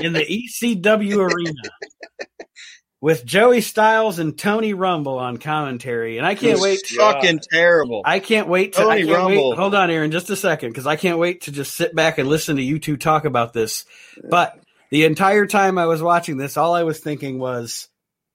[0.00, 1.52] in the ECW arena
[3.02, 6.18] with Joey Styles and Tony Rumble on commentary.
[6.18, 6.80] And I can't wait.
[6.86, 8.02] To, fucking terrible.
[8.04, 8.82] I can't wait to.
[8.82, 9.50] Tony Rumble.
[9.50, 12.18] Wait, hold on, Aaron, just a second, because I can't wait to just sit back
[12.18, 13.84] and listen to you two talk about this.
[14.28, 14.58] But
[14.90, 17.88] the entire time I was watching this, all I was thinking was,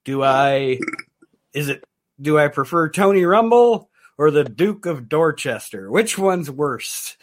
[0.04, 0.78] do I,
[1.54, 1.82] is it,
[2.20, 5.90] do I prefer Tony Rumble or the Duke of Dorchester?
[5.90, 7.16] Which one's worse?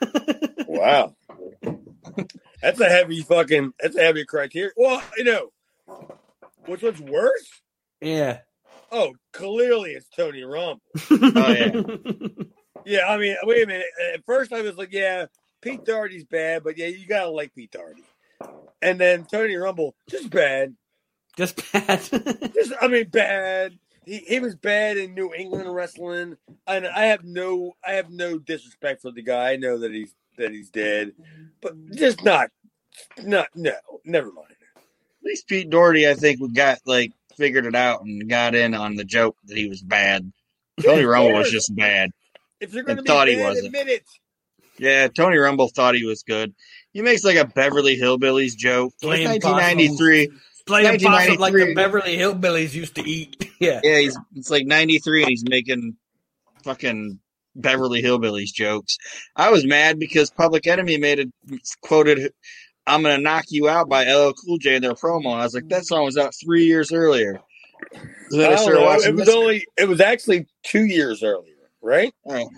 [0.66, 1.14] wow.
[2.60, 4.72] That's a heavy fucking, that's a heavy criteria.
[4.76, 5.52] Well, you know,
[6.66, 7.62] which one's worse?
[8.00, 8.40] Yeah.
[8.90, 10.82] Oh, clearly it's Tony Rumble.
[11.10, 12.26] oh, yeah.
[12.84, 13.86] yeah, I mean, wait a minute.
[14.14, 15.26] At first I was like, yeah,
[15.62, 18.04] Pete Doherty's bad, but yeah, you gotta like Pete Doherty.
[18.82, 20.74] And then Tony Rumble, just bad.
[21.36, 22.00] Just bad.
[22.54, 26.36] just, I mean, bad he, he was bad in New England wrestling,
[26.66, 29.52] and I have no I have no disrespect for the guy.
[29.52, 31.12] I know that he's that he's dead,
[31.60, 32.50] but just not
[33.22, 33.74] not no.
[34.04, 34.48] Never mind.
[34.76, 38.74] At least Pete Doherty, I think, we got like figured it out and got in
[38.74, 40.32] on the joke that he was bad.
[40.82, 42.10] Tony Rumble was just bad.
[42.60, 43.66] If you're going to thought bad, he wasn't.
[43.66, 44.04] admit it.
[44.78, 46.54] Yeah, Tony Rumble thought he was good.
[46.92, 48.92] He makes like a Beverly Hillbillies joke.
[49.02, 50.30] Like 1993.
[50.66, 53.50] Playing possum like the Beverly Hillbillies used to eat.
[53.60, 53.80] yeah.
[53.82, 55.96] Yeah, he's it's like 93 and he's making
[56.64, 57.18] fucking
[57.56, 58.96] Beverly Hillbillies jokes.
[59.36, 61.28] I was mad because Public Enemy made it
[61.82, 62.32] quoted
[62.86, 65.34] I'm gonna knock you out by LL Cool J in their promo.
[65.34, 67.40] I was like, that song was out three years earlier.
[68.30, 72.12] So then I, I know, it was only it was actually two years earlier, right?
[72.26, 72.48] Oh,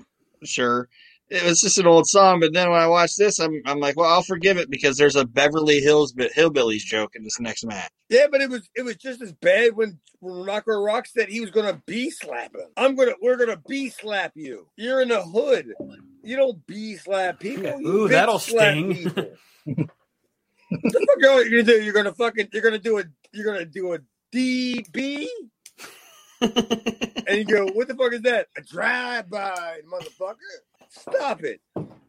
[0.43, 0.89] sure
[1.35, 2.41] it was just an old song.
[2.41, 5.17] But then when I watch this, I'm I'm like, well, I'll forgive it because there's
[5.17, 7.91] a Beverly Hills Hillbillies joke in this next match.
[8.09, 11.41] Yeah, but it was it was just as bad when, when Rocco Rock said he
[11.41, 12.69] was gonna be slap him.
[12.77, 14.67] I'm gonna we're gonna be slap you.
[14.77, 15.73] You're in the hood.
[16.23, 17.81] You don't be slap people.
[17.87, 19.05] Ooh, that'll sting.
[19.05, 19.25] what
[19.65, 21.83] the fuck are you gonna do?
[21.83, 23.99] You're gonna fucking you're gonna do a you're gonna do a
[24.35, 25.27] DB.
[26.41, 28.49] and you go, what the fuck is that?
[28.57, 30.37] A drive by, motherfucker.
[30.91, 31.61] Stop it.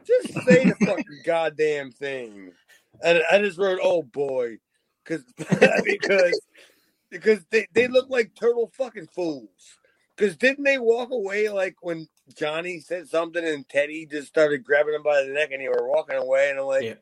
[0.03, 2.51] Just say the fucking goddamn thing.
[3.03, 4.57] And I just wrote, oh boy.
[5.05, 5.23] Cause
[5.83, 6.41] because
[7.09, 9.77] because they, they look like turtle fucking fools.
[10.15, 14.93] Because didn't they walk away like when Johnny said something and Teddy just started grabbing
[14.93, 16.93] him by the neck and they were walking away and I'm like, yeah.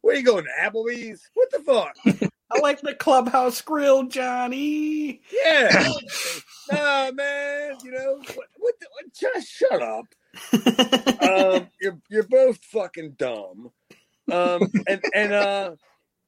[0.00, 1.28] where are you going, Applebee's?
[1.34, 2.30] What the fuck?
[2.50, 5.20] I like the clubhouse grill, Johnny.
[5.44, 5.92] Yeah.
[6.72, 7.76] nah, man.
[7.84, 8.48] You know what?
[8.56, 10.06] what, the, what just shut up
[11.20, 13.70] um, you're you're both fucking dumb.
[14.30, 15.70] Um, and and uh,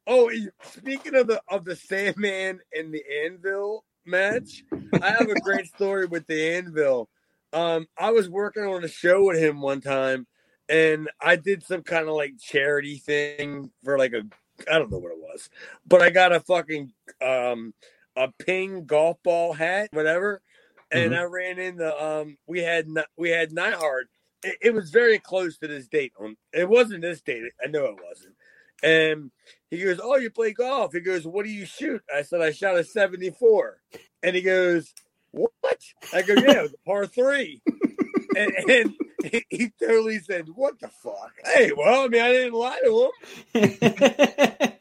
[0.08, 0.30] oh,
[0.62, 4.64] speaking of the of the Sandman and the Anvil match,
[5.00, 7.08] I have a great story with the Anvil.
[7.52, 10.26] Um, I was working on a show with him one time,
[10.68, 14.22] and I did some kind of like charity thing for like a
[14.70, 15.48] I don't know what it was,
[15.86, 17.74] but I got a fucking um
[18.16, 20.42] a ping golf ball hat, whatever
[20.90, 21.20] and mm-hmm.
[21.20, 24.08] I ran into um we had we had Neidhart.
[24.44, 26.12] It, it, was very close to this date.
[26.20, 27.42] On it wasn't this date.
[27.62, 28.34] I know it wasn't.
[28.82, 29.30] And
[29.70, 32.52] he goes, "Oh, you play golf?" He goes, "What do you shoot?" I said, "I
[32.52, 33.80] shot a 74."
[34.22, 34.94] And he goes,
[35.30, 37.62] "What?" I go, "Yeah, it was a par three.
[38.36, 42.54] and, and he, he, totally said, "What the fuck?" Hey, well, I mean, I didn't
[42.54, 43.10] lie to
[43.54, 44.72] him.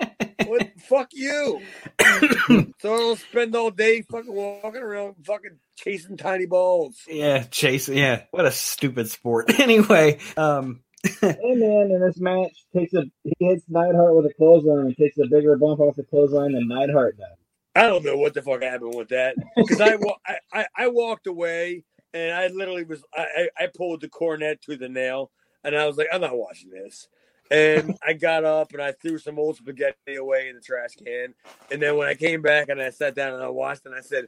[0.47, 0.67] what?
[0.87, 1.61] Fuck you.
[2.79, 7.01] so I'll spend all day fucking walking around, fucking chasing tiny balls.
[7.07, 7.97] Yeah, chasing.
[7.97, 9.49] Yeah, what a stupid sport.
[9.59, 14.87] anyway, um, hey man, in this match, takes a he hits Neidhart with a clothesline
[14.87, 17.37] and takes a bigger bump off the clothesline than Neidhart does.
[17.75, 21.27] I don't know what the fuck happened with that because I, I, I I walked
[21.27, 21.83] away
[22.13, 25.31] and I literally was I I pulled the cornet to the nail
[25.63, 27.07] and I was like I'm not watching this
[27.51, 31.33] And I got up and I threw some old spaghetti away in the trash can.
[31.71, 34.01] And then when I came back and I sat down and I watched and I
[34.01, 34.27] said,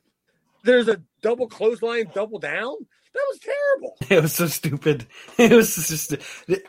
[0.64, 2.76] There's a double clothesline, double down?
[3.14, 3.98] That was terrible.
[4.10, 5.06] It was so stupid.
[5.38, 6.16] It was just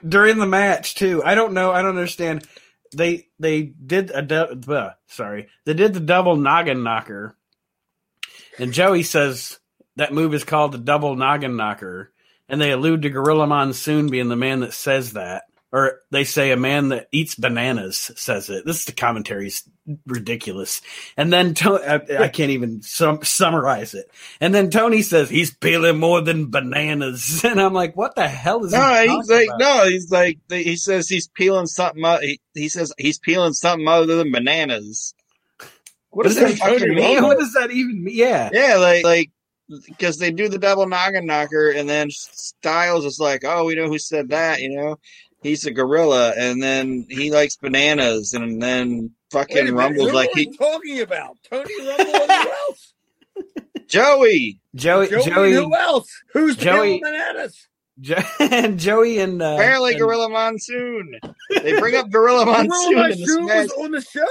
[0.07, 1.23] during the match too.
[1.25, 1.73] I don't know.
[1.73, 2.47] I don't understand.
[2.95, 5.49] They they did a du- uh, sorry.
[5.65, 7.37] They did the double noggin knocker,
[8.59, 9.59] and Joey says
[9.97, 12.13] that move is called the double noggin knocker,
[12.49, 16.51] and they allude to Gorilla Monsoon being the man that says that, or they say
[16.51, 18.65] a man that eats bananas says it.
[18.67, 19.63] This is the commentary's
[20.07, 20.81] ridiculous.
[21.17, 24.11] And then Tony, I, I can't even sum- summarize it.
[24.41, 28.65] And then Tony says he's peeling more than bananas, and I'm like, what the hell
[28.65, 28.73] is?
[28.73, 29.61] No, he he's like, about?
[29.61, 32.05] no, he's like, he says he's peeling something.
[32.23, 35.15] He, he says he's peeling something other than bananas.
[36.11, 37.23] What does that Tony fucking mean?
[37.23, 38.17] What does that even mean?
[38.17, 38.51] Yeah.
[38.53, 39.31] Yeah, like, like,
[39.87, 43.87] because they do the double noggin knocker, and then Styles is like, oh, we know
[43.87, 44.99] who said that, you know?
[45.43, 50.11] He's a gorilla, and then he likes bananas, and then Wait a fucking minute, Rumble's
[50.11, 51.37] who like, are he, talking about?
[51.49, 52.93] Tony Rumble and who else?
[53.89, 56.09] Joey, Joey, Joey, Joey, who else?
[56.33, 57.67] Who's Joey- peeling bananas?
[58.01, 61.19] Jo- and Joey and uh, apparently and- Gorilla Monsoon.
[61.63, 63.63] They bring up Gorilla Monsoon Gorilla in this Monsoon match.
[63.65, 64.27] was on the show?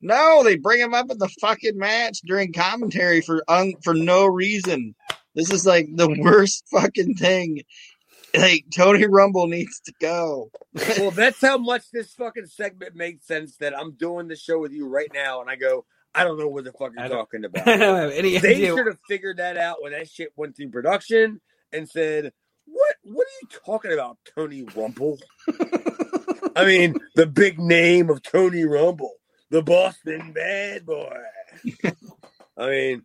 [0.00, 4.26] No, they bring him up in the fucking match during commentary for un- for no
[4.26, 4.94] reason.
[5.34, 7.62] This is like the worst fucking thing.
[8.34, 10.50] Like Tony Rumble needs to go.
[10.98, 14.72] well, that's how much this fucking segment makes sense that I'm doing the show with
[14.72, 17.66] you right now, and I go, I don't know what the fuck you're talking about.
[17.66, 18.74] I don't have any they idea.
[18.74, 21.40] should have figured that out when that shit went through production
[21.72, 22.32] and said,
[22.66, 22.96] "What?
[23.02, 25.18] What are you talking about, Tony Rumble?"
[26.56, 29.14] I mean, the big name of Tony Rumble,
[29.50, 31.16] the Boston Bad Boy.
[32.56, 33.02] I mean,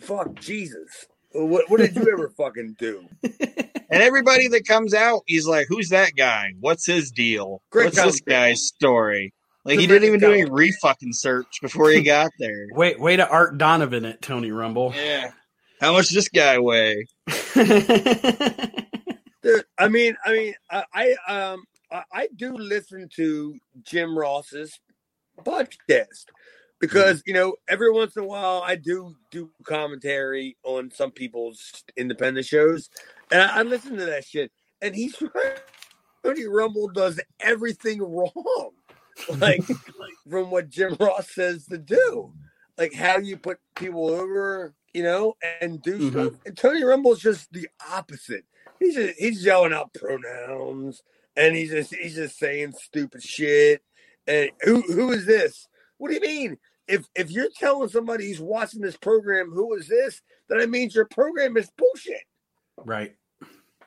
[0.00, 1.06] fuck Jesus.
[1.32, 3.06] What, what did you ever fucking do?
[3.90, 6.52] And everybody that comes out, he's like, "Who's that guy?
[6.60, 7.62] What's his deal?
[7.70, 9.32] Great What's this guy's story?"
[9.64, 10.68] Like he didn't even do any commentary.
[10.70, 12.66] re-fucking search before he got there.
[12.72, 14.92] Wait, way to Art Donovan at Tony Rumble.
[14.94, 15.32] yeah.
[15.80, 17.06] How much does this guy weigh?
[19.42, 24.78] Dude, I mean, I mean, I, I um, I, I do listen to Jim Ross's
[25.44, 26.24] podcast
[26.80, 31.84] because you know every once in a while I do do commentary on some people's
[31.96, 32.90] independent shows,
[33.30, 34.52] and I, I listen to that shit.
[34.82, 35.16] And he's.
[36.24, 38.72] Tony Rumble does everything wrong,
[39.40, 39.62] like
[40.28, 42.32] from what Jim Ross says to do,
[42.76, 46.10] like how you put people over, you know, and do Mhm.
[46.10, 46.32] stuff.
[46.44, 48.44] And Tony Rumble's just the opposite.
[48.80, 51.02] He's just, he's yelling out pronouns,
[51.36, 53.82] and he's just he's just saying stupid shit.
[54.26, 55.68] And who who is this?
[55.98, 56.58] What do you mean?
[56.88, 60.94] If if you're telling somebody who's watching this program who is this, then it means
[60.94, 62.22] your program is bullshit.
[62.84, 63.14] right.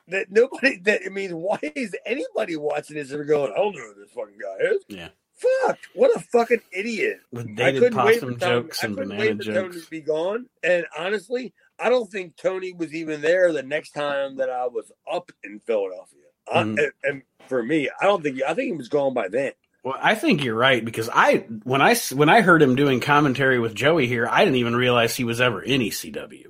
[0.08, 3.82] That nobody that it means why is anybody watching this and going, I don't know
[3.94, 4.84] who this fucking guy is.
[4.88, 5.08] Yeah.
[5.36, 5.78] Fuck!
[5.94, 7.20] What a fucking idiot!
[7.32, 9.80] With I dated couldn't wait for possum Tony, jokes I and banana wait for Tony
[9.80, 10.46] to be gone.
[10.62, 14.92] And honestly, I don't think Tony was even there the next time that I was
[15.10, 16.18] up in Philadelphia.
[16.52, 16.78] I- Mhm.
[16.78, 19.52] and, and for me, I don't think I think he was gone by then.
[19.82, 23.58] Well, I think you're right because I when I when I heard him doing commentary
[23.58, 26.48] with Joey here, I didn't even realize he was ever in ECW.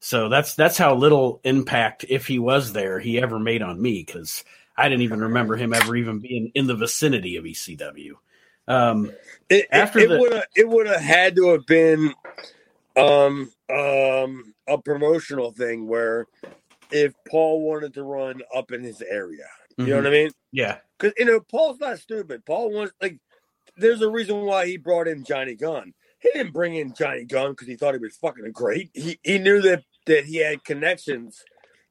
[0.00, 4.04] So that's that's how little impact, if he was there, he ever made on me
[4.06, 4.44] because
[4.76, 8.12] I didn't even remember him ever even being in the vicinity of ECW.
[8.68, 9.12] Um,
[9.48, 12.14] It, After it, would have it would have had to have been
[12.96, 16.26] um um a promotional thing where
[16.90, 19.46] if Paul wanted to run up in his area,
[19.84, 20.02] you know mhm.
[20.02, 20.30] what I mean?
[20.52, 22.44] Yeah, Because you know Paul's not stupid.
[22.44, 23.18] Paul wants like
[23.76, 25.94] there's a reason why he brought in Johnny Gunn.
[26.18, 28.90] He didn't bring in Johnny Gunn because he thought he was fucking great.
[28.92, 31.42] He he knew that that he had connections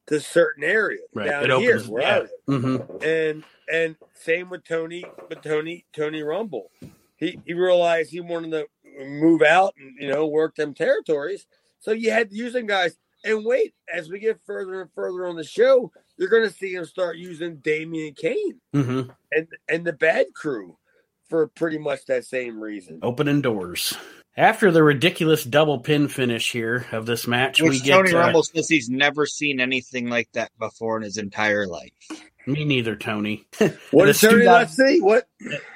[0.08, 1.30] to certain areas Right.
[1.30, 2.16] down It here opens- where yeah.
[2.16, 2.62] I live.
[2.62, 6.70] hmm And and same with Tony with Tony Tony Rumble.
[7.18, 8.68] He he realized he wanted to
[9.06, 11.48] move out and you know work them territories.
[11.80, 12.98] So you had to use them guys.
[13.24, 16.74] And wait, as we get further and further on the show, you're going to see
[16.74, 19.02] him start using Damien Kane hmm
[19.32, 20.78] and and the Bad Crew
[21.30, 23.00] for pretty much that same reason.
[23.02, 23.96] opening doors.
[24.38, 28.20] After the ridiculous double pin finish here of this match, we Which get Tony uh,
[28.20, 31.92] Rumble says he's never seen anything like that before in his entire life.
[32.48, 33.46] me neither, Tony.
[33.92, 35.02] What did Tony not ob- see?
[35.02, 35.28] What?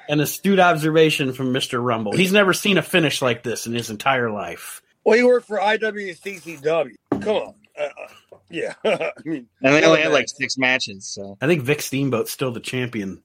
[0.10, 2.14] An astute observation from Mister Rumble.
[2.14, 4.82] He's never seen a finish like this in his entire life.
[5.04, 6.96] Well, he worked for IWCCW.
[7.12, 7.54] Come on.
[7.78, 8.08] Uh, uh,
[8.54, 8.74] yeah.
[8.86, 10.14] I mean, And they only had man.
[10.14, 13.24] like six matches, so I think Vic Steamboat's still the champion.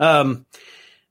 [0.00, 0.46] Um,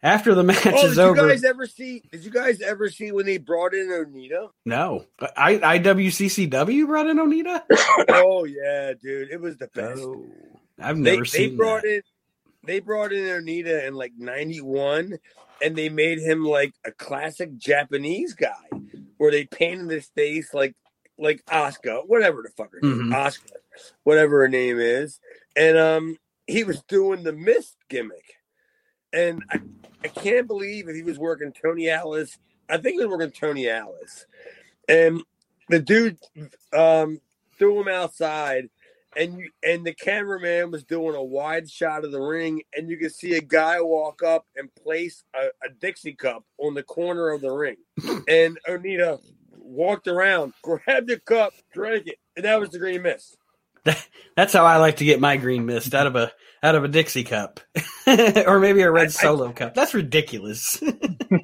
[0.04, 2.02] after the match oh, is did you over, guys ever see?
[2.12, 4.50] Did you guys ever see when they brought in Onita?
[4.66, 5.06] no,
[5.38, 7.62] I IWCCW brought in Onita.
[8.10, 10.02] oh yeah, dude, it was the best.
[10.02, 10.26] Oh,
[10.80, 11.96] I've they never they seen brought that.
[11.96, 12.02] in
[12.66, 15.18] they brought in Onita in like '91,
[15.64, 18.70] and they made him like a classic Japanese guy,
[19.18, 20.76] where they painted his face like
[21.22, 23.16] like Oscar, whatever the fuck her name, Mhm.
[23.16, 23.62] Oscar,
[24.04, 25.20] whatever her name is,
[25.56, 26.18] and um,
[26.48, 28.36] he was doing the mist gimmick,
[29.14, 29.62] and I,
[30.04, 32.38] I can't believe if he was working Tony Atlas.
[32.70, 34.26] I think he was working Tony Atlas,
[34.90, 35.22] and
[35.70, 36.18] the dude
[36.74, 37.22] um
[37.58, 38.70] threw him outside
[39.16, 42.98] and you and the cameraman was doing a wide shot of the ring and you
[42.98, 47.30] could see a guy walk up and place a, a dixie cup on the corner
[47.30, 47.78] of the ring
[48.28, 49.20] and onita
[49.72, 53.38] walked around grabbed the cup drank it and that was the green mist.
[54.36, 56.32] That's how I like to get my green mist out of a
[56.64, 57.60] out of a Dixie cup,
[58.46, 59.74] or maybe a red I- I- solo cup.
[59.74, 60.82] That's ridiculous.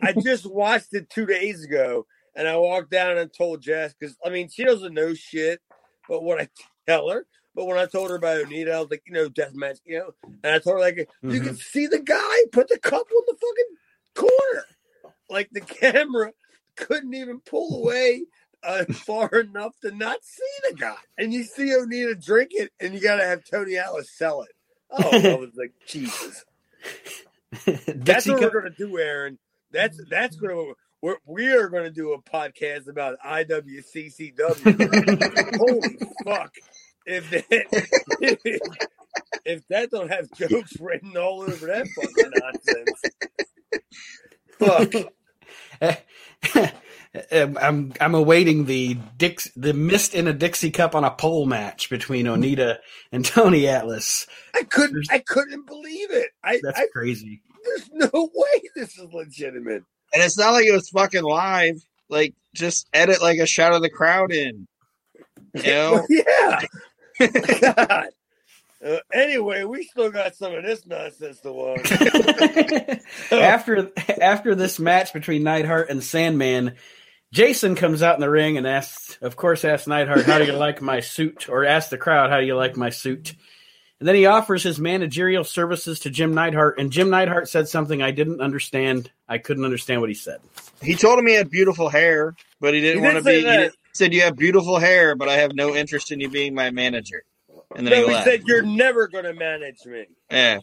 [0.04, 2.06] i just watched it two days ago
[2.36, 5.62] and i walked down and told jess because i mean she doesn't know shit
[6.10, 6.50] but what i
[6.86, 7.26] tell her
[7.58, 9.98] but when I told her about Onita, I was like, you know, death match, you
[9.98, 10.12] know,
[10.44, 11.56] and I told her like, you can mm-hmm.
[11.56, 14.66] see the guy put the cup on the fucking corner,
[15.28, 16.34] like the camera
[16.78, 18.24] couldn't even pull away
[18.64, 22.94] uh, far enough to not see the guy, and you see Onita drink it, and
[22.94, 24.52] you got to have Tony Atlas sell it.
[24.92, 26.46] Oh, I was like, Jesus,
[27.88, 29.38] that's what we're gonna do, Aaron.
[29.72, 30.74] That's that's gonna.
[31.00, 35.58] We're, we are going to do a podcast about IWCCW.
[35.58, 36.56] Holy fuck!
[37.06, 37.46] If that,
[39.46, 42.32] if that don't have jokes written all over that fucking
[44.58, 44.92] nonsense, fuck.
[47.44, 51.90] I'm I'm awaiting the Dix the mist in a Dixie cup on a pole match
[51.90, 52.78] between Onita
[53.12, 54.28] and Tony Atlas.
[54.56, 55.08] I couldn't.
[55.12, 56.30] I couldn't believe it.
[56.44, 57.42] I, That's I crazy.
[57.64, 59.84] there's no way this is legitimate.
[60.14, 61.82] And it's not like it was fucking live.
[62.10, 64.68] Like, just edit like a shot of the crowd in.
[65.54, 66.06] You know?
[66.10, 66.62] yeah.
[67.62, 68.08] God.
[68.86, 71.92] Uh, anyway, we still got some of this nonsense to watch.
[73.32, 76.76] after after this match between Neidhart and Sandman,
[77.32, 80.54] Jason comes out in the ring and asks, of course, asks Neidhart, "How do you
[80.54, 83.36] like my suit?" or asks the crowd, "How do you like my suit?"
[84.00, 88.02] And then he offers his managerial services to Jim Neidhart, and Jim Neidhart said something
[88.02, 89.12] I didn't understand.
[89.28, 90.40] I couldn't understand what he said.
[90.82, 93.38] He told him he had beautiful hair, but he didn't He did want to be.
[93.40, 93.74] He that.
[93.94, 97.24] said, You have beautiful hair, but I have no interest in you being my manager.
[97.76, 98.28] And then no, he he left.
[98.28, 100.06] said you're never going to manage me.
[100.30, 100.60] Yeah.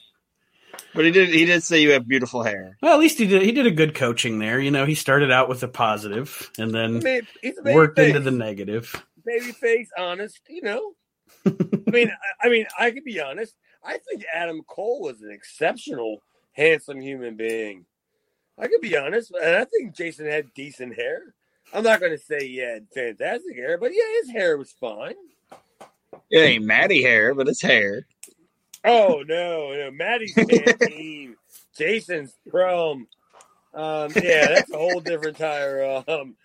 [0.94, 1.28] But he did.
[1.30, 2.76] He did say you have beautiful hair.
[2.82, 3.42] Well, at least he did.
[3.42, 4.60] He did a good coaching there.
[4.60, 7.02] You know, he started out with a positive and then
[7.42, 8.08] he's a baby worked face.
[8.08, 9.04] into the negative.
[9.24, 10.40] baby face, honest.
[10.48, 10.92] You know,
[11.46, 12.10] I mean,
[12.42, 13.54] I, I mean, I can be honest.
[13.84, 16.22] I think Adam Cole was an exceptional,
[16.52, 17.84] handsome human being.
[18.58, 21.34] I can be honest, and I think Jason had decent hair.
[21.72, 25.14] I'm not going to say he had fantastic hair, but yeah, his hair was fine.
[26.30, 28.06] It ain't Maddie hair, but it's hair.
[28.84, 31.34] Oh no, no, Maddie's Pantene,
[31.76, 33.06] Jason's Chrome.
[33.72, 36.04] Um, yeah, that's a whole different entire.
[36.06, 36.36] Um,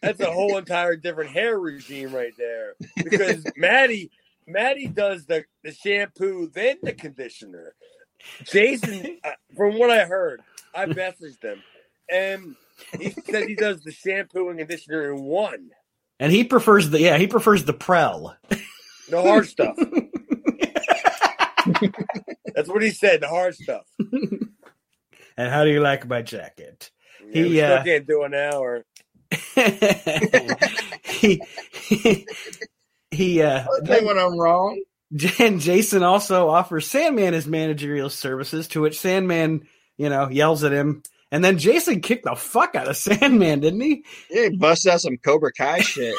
[0.00, 2.74] that's a whole entire different hair regime right there.
[2.96, 4.10] Because Maddie,
[4.46, 7.74] Maddie does the the shampoo then the conditioner.
[8.44, 10.40] Jason, uh, from what I heard,
[10.74, 11.62] I messaged him,
[12.10, 12.54] and
[12.98, 15.70] he said he does the shampoo and conditioner in one,
[16.18, 18.36] And he prefers the yeah, he prefers the Prell.
[19.08, 19.76] the hard stuff.
[22.54, 23.84] That's what he said, the hard stuff.
[25.36, 26.90] and how do you like my jacket?
[27.20, 28.84] Yeah, we He, still uh, can't do an hour.
[31.04, 31.42] he
[31.82, 32.26] he,
[33.10, 34.82] he uh Okay, when I'm wrong.
[35.38, 39.66] and Jason also offers Sandman his managerial services, to which Sandman,
[39.96, 41.02] you know, yells at him.
[41.30, 44.04] And then Jason kicked the fuck out of Sandman, didn't he?
[44.30, 46.14] Yeah, he busted out some Cobra Kai shit.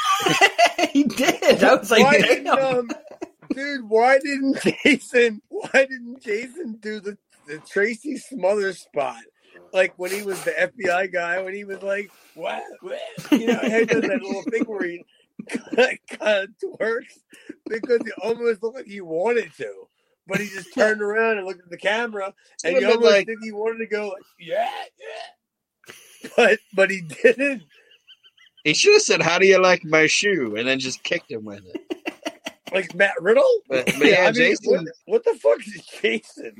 [0.91, 1.63] he did.
[1.63, 2.89] I was like, why didn't, um,
[3.59, 9.21] dude, why didn't Jason why didn't Jason do the, the Tracy Smothers spot?
[9.73, 12.63] Like when he was the FBI guy, when he was like, what?
[12.81, 12.99] what?
[13.31, 15.03] You know, he does that little thing where he
[15.49, 17.19] kind of twerks
[17.67, 19.87] because he almost looked like he wanted to.
[20.27, 22.33] But he just turned around and looked at the camera
[22.63, 26.29] and looked almost like- think he wanted to go like, yeah, yeah.
[26.35, 27.63] But but he didn't.
[28.63, 31.45] He should have said, "How do you like my shoe?" and then just kicked him
[31.45, 31.88] with it.
[32.73, 33.59] Like Matt Riddle?
[33.67, 34.71] But, uh, but yeah, I mean, Jason.
[34.73, 36.57] what, what the fuck is Jason?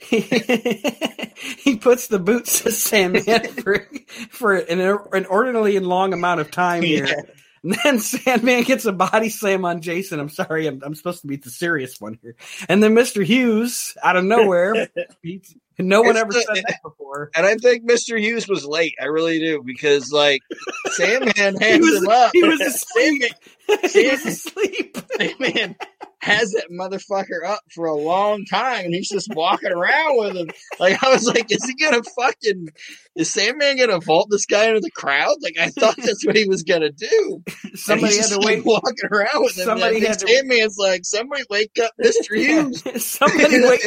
[1.58, 3.22] he puts the boots to Sandman
[3.62, 3.86] for,
[4.30, 4.80] for an
[5.12, 7.06] inordinately long amount of time here.
[7.06, 7.22] Yeah.
[7.62, 10.20] And then Sandman gets a body slam on Jason.
[10.20, 12.36] I'm sorry, I'm, I'm supposed to be the serious one here.
[12.68, 13.24] And then Mr.
[13.24, 14.88] Hughes, out of nowhere,
[15.22, 17.30] beats, no one It's ever the- said that before.
[17.34, 18.20] And I think Mr.
[18.20, 18.94] Hughes was late.
[19.00, 20.42] I really do because like
[20.90, 22.30] Sandman He hands was, him up.
[22.34, 23.22] he was asleep.
[23.22, 23.32] he
[23.88, 24.96] Sandman, asleep.
[25.40, 25.76] man
[26.20, 30.48] has that motherfucker up for a long time, and he's just walking around with him.
[30.80, 32.68] Like I was like, is he gonna fucking?
[33.16, 35.36] Is Sandman gonna vault this guy into the crowd?
[35.42, 37.42] Like I thought that's what he was gonna do.
[37.74, 38.64] Somebody had to like, wait.
[38.64, 39.64] walking around with him.
[39.64, 42.82] Somebody had to- Sandman's like, somebody wake up, Mister Hughes.
[43.04, 43.80] somebody wait.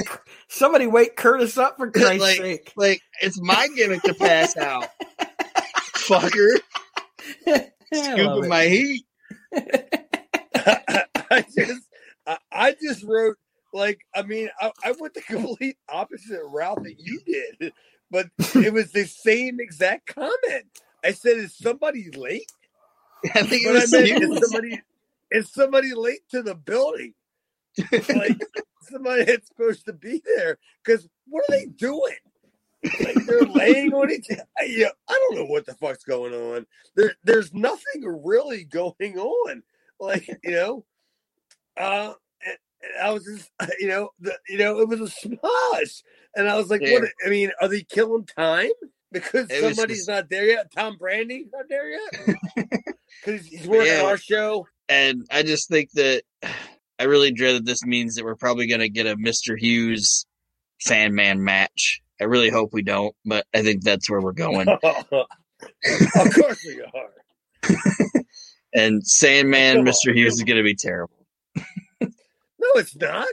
[0.50, 2.74] Somebody wake Curtis up for Christ's Like- sake.
[2.76, 4.88] Like it's my gimmick to pass out,
[5.96, 6.60] fucker.
[7.94, 9.04] Scooping my heat.
[11.32, 11.88] I just,
[12.28, 13.38] I, I just wrote
[13.74, 17.74] like, I mean, I, I went the complete opposite route that you did,
[18.12, 20.66] but it was the same exact comment.
[21.04, 22.52] I said, "Is somebody late?"
[23.36, 24.82] I think it But I was meant, is somebody,
[25.32, 27.14] is somebody late to the building?
[28.14, 28.38] Like
[28.82, 30.58] somebody that's supposed to be there?
[30.84, 32.18] Because what are they doing?
[33.00, 34.28] Like they're laying on each.
[34.32, 36.66] I, yeah, I don't know what the fuck's going on.
[36.96, 39.64] There, there's nothing really going on.
[40.00, 40.86] Like you know,
[41.76, 42.14] uh,
[43.02, 46.04] I was just, you know, the, you know, it was a smash,
[46.36, 47.04] and I was like, what?
[47.26, 48.70] I mean, are they killing time
[49.12, 50.72] because It somebody's just- not there yet?
[50.76, 52.36] Tom Brandi's not there yet
[53.26, 54.04] because he's, working Yeah.
[54.04, 54.68] our show.
[54.90, 56.24] and I just think that
[57.00, 59.56] I really dread that this means that we're probably going to get a Mr.
[59.58, 60.26] Hughes
[60.80, 62.02] Sandman match.
[62.20, 64.68] I really hope we don't, but I think that's where we're going.
[64.84, 67.74] of course we are.
[68.74, 70.14] And Sandman, Mr.
[70.14, 71.26] Hughes is going to be terrible.
[72.60, 73.28] No, it's not.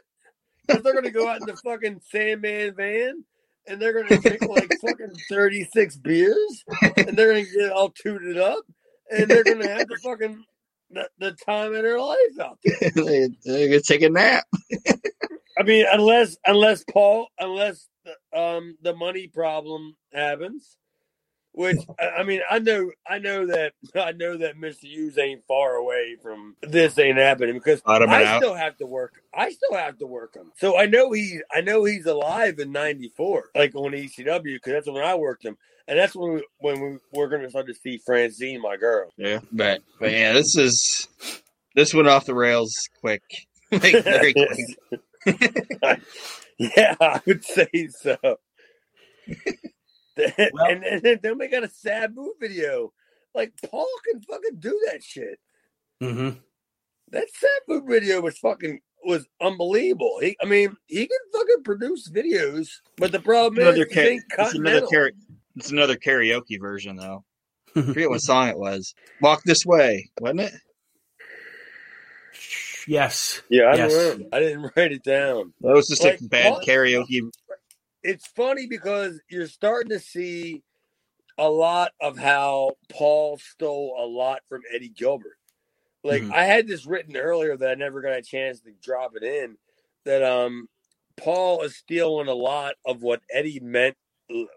[0.69, 3.25] they're gonna go out in the fucking Sandman van
[3.67, 6.63] and they're gonna drink like fucking thirty six beers
[6.99, 8.65] and they're gonna get all tooted up
[9.11, 10.45] and they're gonna have the fucking
[10.91, 12.91] the, the time of their life out there.
[12.95, 14.45] they're going to take a nap.
[15.59, 20.77] I mean, unless unless Paul, unless the, um the money problem happens,
[21.53, 24.85] which I I mean, I know, I know that I know that Mr.
[24.85, 28.43] Hughes ain't far away from this ain't happening because I out.
[28.43, 29.23] still have to work.
[29.33, 32.73] I still have to work him, so I know he, I know he's alive in
[32.73, 35.57] '94, like on ECW, because that's when I worked him,
[35.89, 39.11] and that's when we, when we we're gonna start to see Francine, my girl.
[39.17, 41.09] Yeah, but but yeah, this is
[41.75, 43.23] this went off the rails quick,
[43.73, 45.01] like very quick.
[46.59, 48.17] yeah, I would say so.
[50.17, 52.93] Well- and, and then we got a Sabu video.
[53.35, 55.41] Like Paul can fucking do that shit.
[56.01, 56.31] hmm
[57.11, 60.19] That Sabu video was fucking was unbelievable.
[60.21, 63.95] He, I mean, he can fucking produce videos, but the problem is, Another he
[64.31, 65.11] ca- it's another kara-
[65.57, 67.25] it's another karaoke version though.
[67.77, 68.95] I forget what song it was.
[69.21, 70.55] Walk this way, wasn't it?
[72.87, 73.43] Yes.
[73.49, 73.93] Yeah, I Yes.
[73.93, 74.29] don't.
[74.35, 75.53] I didn't write it down.
[75.61, 77.31] That was just Like, a bad Paul- karaoke.
[78.03, 80.63] it's funny because you're starting to see
[81.39, 85.39] a lot of how Paul stole a lot from Eddie Gilbert.
[86.05, 86.33] Like Mhm.
[86.33, 89.57] I had this written earlier that I never got a chance to drop it in.
[90.05, 90.69] That um
[91.17, 93.97] Paul is stealing a lot of what Eddie meant,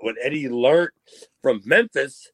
[0.02, 0.92] what Eddie learned
[1.42, 2.32] from Memphis,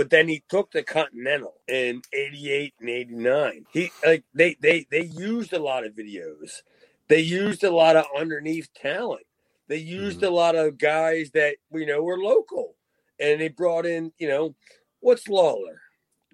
[0.00, 3.66] but then he took the Continental in '88 and '89.
[3.70, 6.62] He like they they they used a lot of videos.
[7.08, 9.26] They used a lot of underneath talent.
[9.68, 12.76] They used a lot of guys that you know were local,
[13.20, 14.54] and they brought in you know
[15.00, 15.82] what's Lawler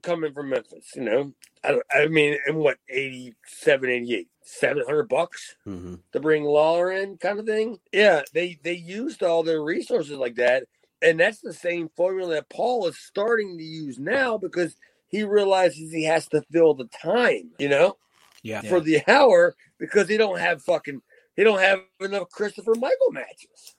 [0.03, 0.93] coming from Memphis.
[0.95, 1.33] You know,
[1.65, 7.17] I don't, I mean, in what 87, 88, 700 bucks hmm to bring Lawler in,
[7.19, 7.79] kind of thing.
[7.93, 10.63] Yeah, they they used all their resources like that,
[11.03, 14.75] and that's the same formula that Paul is starting to use now because
[15.09, 17.51] he realizes he has to fill the time.
[17.59, 17.97] You know,
[18.43, 18.63] Yeah.
[18.63, 21.01] for the hour because he don't have fucking
[21.37, 23.75] he don't have enough Christopher Michael matches.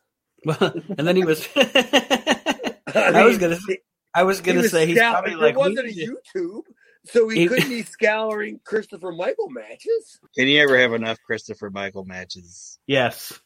[0.45, 1.47] Well, and then he was.
[1.55, 3.57] I, I was gonna.
[3.67, 3.79] he-
[4.13, 5.55] I was gonna was say he's probably there like.
[5.55, 6.61] we wasn't a YouTube,
[7.05, 10.19] so he, He- couldn't be scouring Christopher Michael matches.
[10.35, 12.79] Can you ever have enough Christopher Michael matches?
[12.87, 13.39] Yes.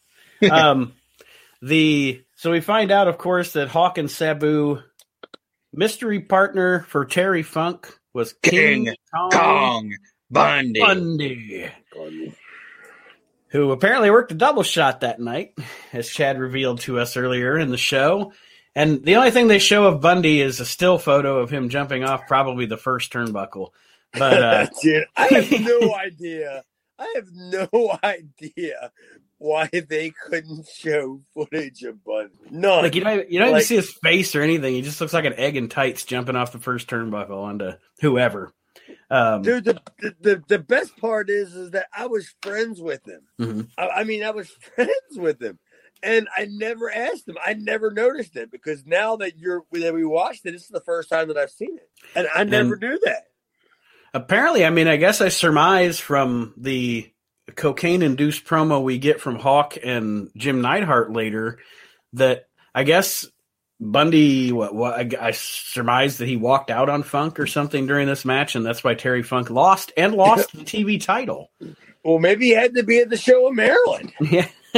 [0.49, 0.93] um,
[1.61, 4.81] the so we find out, of course, that Hawk and Sabu
[5.71, 9.95] mystery partner for Terry Funk was King, King Kong, Kong
[10.31, 10.79] Bundy.
[10.79, 11.71] Bundy,
[13.49, 15.53] who apparently worked a double shot that night,
[15.93, 18.33] as Chad revealed to us earlier in the show.
[18.73, 22.03] And the only thing they show of Bundy is a still photo of him jumping
[22.03, 23.69] off probably the first turnbuckle.
[24.13, 26.63] But uh, Dude, I have no idea.
[26.97, 28.91] I have no idea
[29.41, 32.33] why they couldn't show footage of Bundy.
[32.51, 32.83] None.
[32.83, 34.73] like you don't you don't Like- even see his face or anything.
[34.75, 37.71] He just looks like an egg in tights jumping off the first turnbuckle onto
[38.01, 38.51] whoever.
[39.09, 39.81] Um, Dude, the,
[40.21, 43.21] the the best part is is that I was friends with him.
[43.39, 43.67] Mhm.
[43.77, 45.59] I, I mean, I was friends with him,
[46.03, 47.37] and I never asked him.
[47.45, 50.79] I never noticed it because now that you're that we watched it, this is the
[50.81, 53.23] first time that I've seen it, and I never knew that.
[54.13, 57.11] apparently, I mean, I guess I surmise from the
[57.55, 61.59] cocaine induced promo we get from Hawk and Jim Neidhart later
[62.13, 63.25] that I guess
[63.79, 68.07] Bundy, what, what I, I surmised that he walked out on Funk or something during
[68.07, 71.49] this match, and that's why Terry Funk lost and lost the TV title.
[72.03, 74.13] Well, maybe he had to be at the show in Maryland.
[74.21, 74.47] Yeah.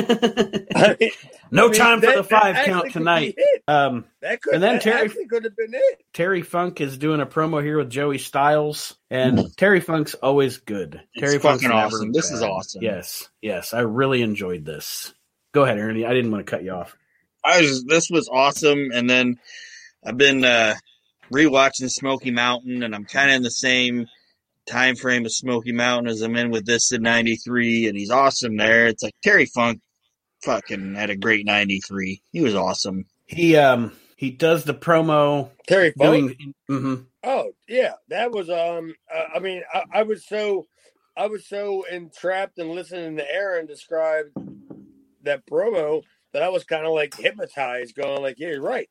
[0.76, 1.12] I mean,
[1.52, 3.36] no I mean, time for the five count tonight.
[3.68, 6.00] Um, That could And then that Terry- could have been it.
[6.14, 11.02] Terry Funk is doing a promo here with Joey Styles, and Terry Funk's always good.
[11.14, 12.12] It's Terry Funk's fucking never awesome.
[12.12, 12.82] This is awesome.
[12.82, 15.14] Yes, yes, I really enjoyed this.
[15.54, 16.06] Go ahead, Ernie.
[16.06, 16.96] I didn't want to cut you off.
[17.46, 19.38] I was this was awesome, and then
[20.04, 20.76] I've been uh,
[21.32, 24.08] rewatching Smoky Mountain, and I'm kind of in the same
[24.66, 28.56] time frame of Smoky Mountain as I'm in with this in '93, and he's awesome
[28.58, 28.88] there.
[28.88, 29.82] It's like Terry Funk,
[30.44, 32.22] fucking had a great '93.
[32.32, 33.06] He was awesome.
[33.26, 36.38] He um he does the promo Terry Funk.
[36.38, 36.54] doing.
[36.70, 37.06] mhm.
[37.24, 38.94] Oh yeah, that was um.
[39.14, 40.68] Uh, I mean, I, I was so,
[41.16, 44.26] I was so entrapped in listening to Aaron describe
[45.24, 48.90] that promo that I was kind of like hypnotized, going like, "Yeah, you're right."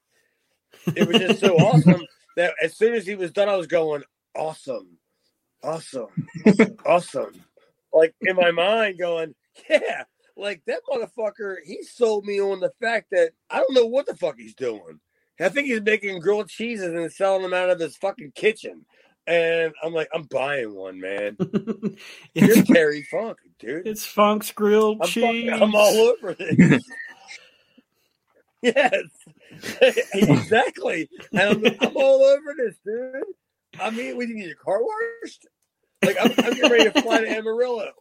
[0.97, 2.05] It was just so awesome
[2.37, 4.03] that as soon as he was done, I was going,
[4.35, 4.99] "Awesome,
[5.63, 6.09] awesome,
[6.87, 7.33] awesome!"
[7.93, 9.35] Like in my mind, going,
[9.69, 10.05] "Yeah."
[10.37, 14.17] Like that motherfucker, he sold me on the fact that I don't know what the
[14.17, 15.01] fuck he's doing.
[15.41, 18.85] I think he's making grilled cheeses and selling them out of his fucking kitchen.
[19.27, 21.37] And I'm like, I'm buying one, man.
[22.35, 23.87] You're Terry Funk, dude.
[23.87, 25.49] it's Funk's grilled I'm, cheese.
[25.49, 26.83] fucking, I'm all over this.
[28.63, 28.95] yes,
[30.15, 31.09] exactly.
[31.33, 33.23] And I'm, I'm all over this, dude.
[33.81, 35.47] I mean, we need your car washed.
[36.05, 37.93] Like I'm, I'm getting ready to fly to Amarillo.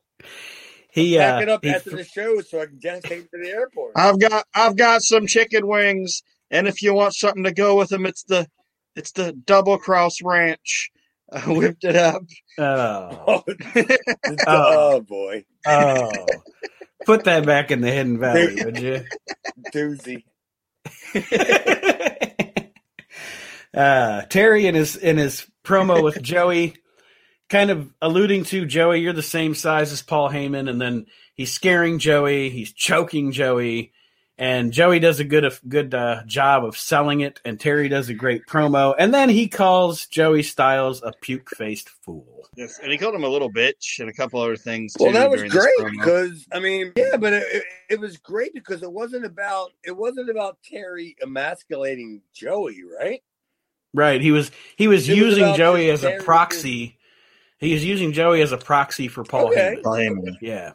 [0.92, 3.32] He uh, Pack it up he after the show so I can just take it
[3.32, 3.94] to the airport.
[3.96, 7.90] I've got I've got some chicken wings, and if you want something to go with
[7.90, 8.48] them, it's the
[8.96, 10.92] it's the Double Cross Ranch.
[11.32, 12.24] I whipped it up.
[12.58, 16.12] oh, Oh, oh boy, oh.
[17.06, 19.04] Put that back in the Hidden Valley, would you?
[19.74, 20.24] doozy.
[23.74, 26.76] uh, Terry in his in his promo with Joey,
[27.52, 31.52] kind of alluding to Joey, you're the same size as Paul Heyman, and then he's
[31.52, 33.92] scaring Joey, he's choking Joey,
[34.38, 38.14] and Joey does a good good uh, job of selling it, and Terry does a
[38.14, 42.46] great promo, and then he calls Joey Styles a puke faced fool.
[42.56, 44.94] Yes, and he called him a little bitch and a couple other things.
[44.94, 48.54] Too Well, that was great because I mean, yeah, but it, it, it was great
[48.54, 53.22] because it wasn't about it wasn't about Terry emasculating Joey, right?
[53.94, 54.22] Right.
[54.22, 56.98] He was he was It was using about Joey as just a Terry proxy.
[57.62, 59.76] He was using Joey as a proxy for Paul Okay.
[59.78, 59.84] Heyman.
[59.84, 60.38] Paul Heyman.
[60.42, 60.72] Yeah.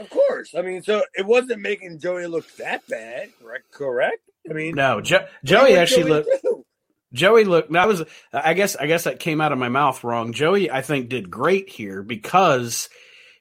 [0.00, 0.54] Of course.
[0.56, 3.70] I mean, so it wasn't making Joey look that bad, correct?
[3.70, 4.18] Correct.
[4.48, 6.28] I mean, No, jo- Joey actually Joey looked.
[6.42, 6.64] do?
[7.12, 7.72] Joey looked.
[7.72, 8.02] That was.
[8.32, 8.74] I guess.
[8.76, 10.32] I guess that came out of my mouth wrong.
[10.32, 12.88] Joey, I think, did great here because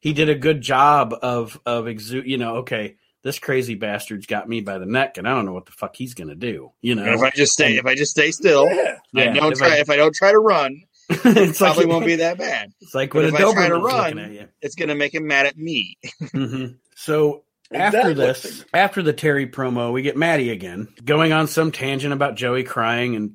[0.01, 4.49] he did a good job of of exu- You know, okay, this crazy bastard's got
[4.49, 6.72] me by the neck, and I don't know what the fuck he's gonna do.
[6.82, 8.97] You know, And if I just stay, if I just stay still, Yeah.
[9.15, 9.76] I Yeah, don't if try.
[9.76, 10.82] I- if I don't try to run,
[11.26, 12.72] it's probably like won't be that bad.
[12.82, 14.47] It's like but when a if I try to run- looking at you.
[14.62, 15.97] It's gonna make him mad at me.
[16.32, 17.43] hmm So
[17.74, 18.14] after Exactly.
[18.14, 22.64] this, after the Terry promo, we get Maddie again going on some tangent about Joey
[22.64, 23.34] crying and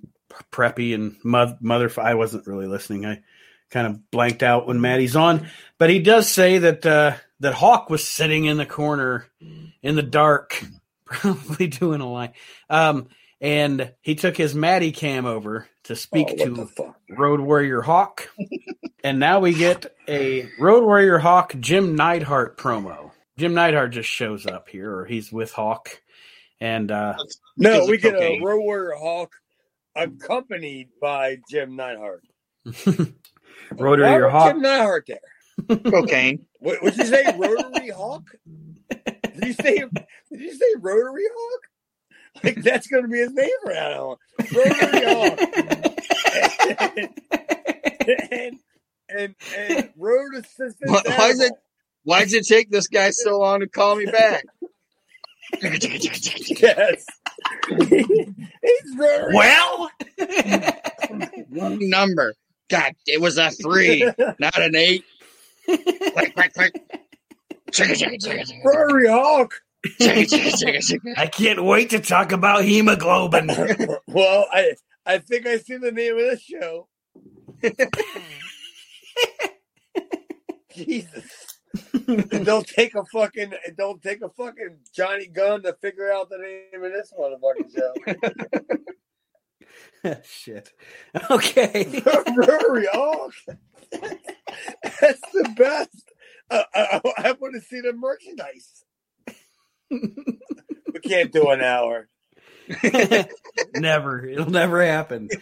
[0.52, 1.90] Preppy and mo- Mother.
[2.00, 3.06] I wasn't really listening.
[3.06, 3.22] I
[3.70, 5.48] kind of blanked out when Maddie's on,
[5.78, 9.26] but he does say that uh, that Hawk was sitting in the corner
[9.82, 10.60] in the dark,
[11.04, 12.32] probably doing a line.
[12.68, 13.08] Um,
[13.44, 16.94] and he took his Maddie cam over to speak Oh, to?
[17.10, 18.30] Road Warrior Hawk.
[19.04, 23.10] and now we get a Road Warrior Hawk Jim Neidhart promo.
[23.36, 26.00] Jim Neidhart just shows up here, or he's with Hawk.
[26.58, 27.16] And uh,
[27.58, 28.42] No, we get a cocaine.
[28.42, 29.32] Road Warrior Hawk
[29.94, 32.22] accompanied by Jim Neidhart.
[32.86, 34.52] Road Why Warrior Hawk.
[34.54, 35.78] Jim Neidhart there.
[35.90, 36.46] Cocaine.
[36.60, 38.24] What would you say, Rotary Hawk?
[38.88, 39.78] Did you say?
[39.80, 41.60] Did you say Rotary Hawk?
[42.42, 44.16] Like that's going to be his name from now on.
[44.54, 45.38] Rotary Hawk.
[48.32, 48.58] and
[49.08, 50.90] and and road assistant.
[50.90, 51.52] Why- why is it-
[52.04, 54.44] Why did it take this guy so long to call me back?
[55.62, 57.06] Yes.
[57.78, 59.34] He's Rotary.
[59.34, 59.90] well,
[61.50, 62.34] Wrong number.
[62.68, 64.10] God, it was a three,
[64.40, 65.04] not an eight.
[65.68, 66.32] Chicka,
[67.70, 68.64] chicka, chicka.
[68.64, 69.54] Rotary Hawk.
[70.00, 73.48] I can't wait to talk about hemoglobin.
[74.08, 74.74] well, I
[75.06, 76.88] I think I see the name of this show.
[80.74, 81.58] Jesus.
[82.06, 86.84] Don't take a fucking don't take a fucking Johnny Gunn to figure out the name
[86.84, 87.92] of this motherfucking show.
[90.24, 90.72] Shit.
[91.30, 92.02] Okay.
[92.36, 93.34] Rory Hawk.
[94.02, 94.10] Oh,
[95.00, 96.10] that's the best.
[96.50, 98.83] Uh, uh, I, I, I want to see the merchandise.
[99.90, 102.08] We can't do an hour.
[103.74, 104.26] never.
[104.26, 105.28] It'll never happen.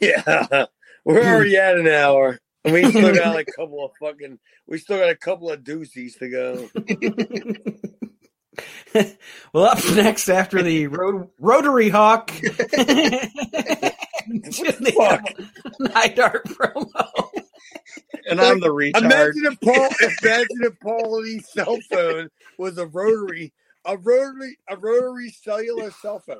[0.00, 0.66] Yeah,
[1.04, 2.38] we're already at an hour.
[2.64, 4.38] And we still got like a couple of fucking.
[4.66, 6.68] We still got a couple of doozies to go.
[9.52, 12.30] well, up next after the ro- Rotary Hawk.
[12.30, 12.44] Fuck.
[15.78, 17.28] Neidhart promo.
[18.28, 19.02] And I'm the retard.
[19.02, 19.88] Imagine if Paul.
[20.22, 22.28] Imagine if Paulie's cell phone
[22.58, 23.52] was a rotary,
[23.84, 26.36] a rotary, a rotary cellular cell phone.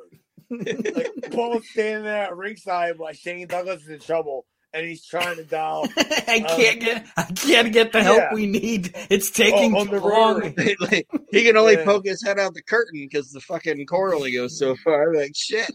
[0.51, 5.37] Like Paul's standing there at ringside while Shane Douglas is in trouble, and he's trying
[5.37, 7.07] to dial I um, can't get.
[7.17, 8.35] I can't get the help Yeah.
[8.35, 8.93] we need.
[9.11, 10.55] It's taking Oh, too the long.
[10.81, 11.85] Like, he can only Yeah.
[11.85, 15.13] poke his head out the curtain because the fucking cord only goes so far.
[15.15, 15.71] Like shit.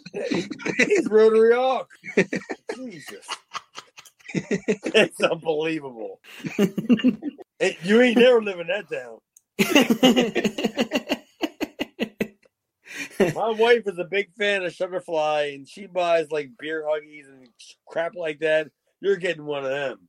[0.78, 1.90] He's Rotary Hawk.
[2.76, 3.26] Jesus.
[4.34, 6.20] It's unbelievable.
[7.60, 9.20] Hey, you ain't never living that down.
[13.36, 17.48] My wife is a big fan of Sugarfly, and she buys like beer huggies and
[17.88, 18.70] crap like that.
[19.00, 20.00] You're getting one of them.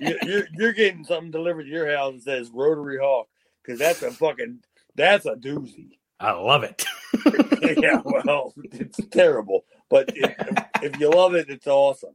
[0.00, 3.28] You're, you're, you're getting something delivered to your house that says Rotary Hawk
[3.62, 4.60] because that's a fucking
[4.94, 5.98] that's a doozy.
[6.20, 6.84] I love it.
[7.82, 10.34] yeah, well, it's terrible, but if,
[10.82, 12.14] if you love it, it's awesome.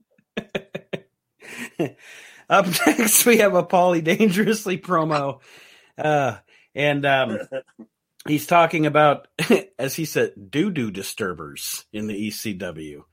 [2.49, 5.39] Up next, we have a Paulie Dangerously promo.
[5.97, 6.37] Uh,
[6.73, 7.39] and um,
[8.27, 9.27] he's talking about,
[9.79, 13.03] as he said, doo doo disturbers in the ECW.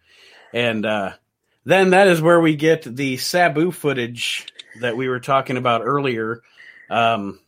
[0.54, 1.12] And uh,
[1.64, 4.46] then that is where we get the Sabu footage
[4.80, 6.42] that we were talking about earlier.
[6.88, 7.40] Um,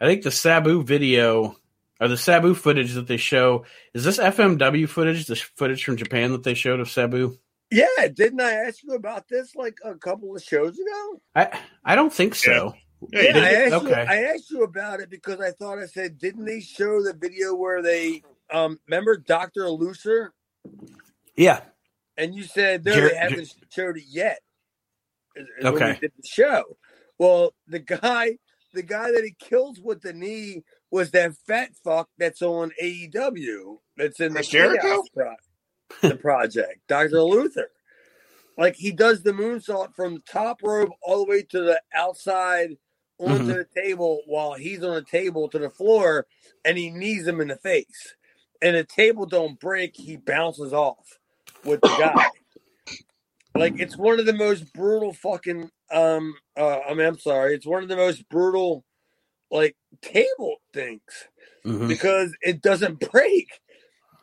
[0.00, 1.56] I think the Sabu video
[2.00, 6.32] or the Sabu footage that they show is this FMW footage, the footage from Japan
[6.32, 7.36] that they showed of Sabu?
[7.70, 11.20] Yeah, didn't I ask you about this like a couple of shows ago?
[11.34, 12.74] I I don't think so.
[13.12, 13.72] Yeah, Yeah, I did.
[13.72, 14.06] asked, you, Okay.
[14.08, 17.54] I asked you about it because I thought I said, didn't they show the video
[17.54, 20.32] where they um remember Doctor Luther?
[21.36, 21.60] Yeah.
[22.16, 24.40] And you said no, Jer- they haven't showed it yet.
[25.36, 25.98] is- is when we Okay.
[26.00, 26.76] did the show.
[27.18, 28.38] Well, the guy,
[28.74, 33.78] the guy that he kills with the knee was that fat fuck that's on AEW.
[33.96, 34.82] That's in the Chris Jericho?
[34.82, 35.36] Chaos Pro-
[36.02, 37.70] the project, Doctor Luther.
[38.58, 42.76] Like he does the moonsault from the top rope all the way to the outside
[43.18, 43.56] onto Mhm.
[43.56, 46.26] the table while he's on the table to the floor,
[46.64, 48.16] and he knees him in the face.
[48.62, 51.18] And the table don't break; he bounces off
[51.64, 52.30] with the guy.
[53.56, 55.70] like it's one of the most brutal fucking.
[55.92, 58.84] Um, uh, I mean, I'm sorry, it's one of the most brutal,
[59.50, 61.02] like table things
[61.66, 61.88] Mhm.
[61.88, 63.48] because it doesn't break.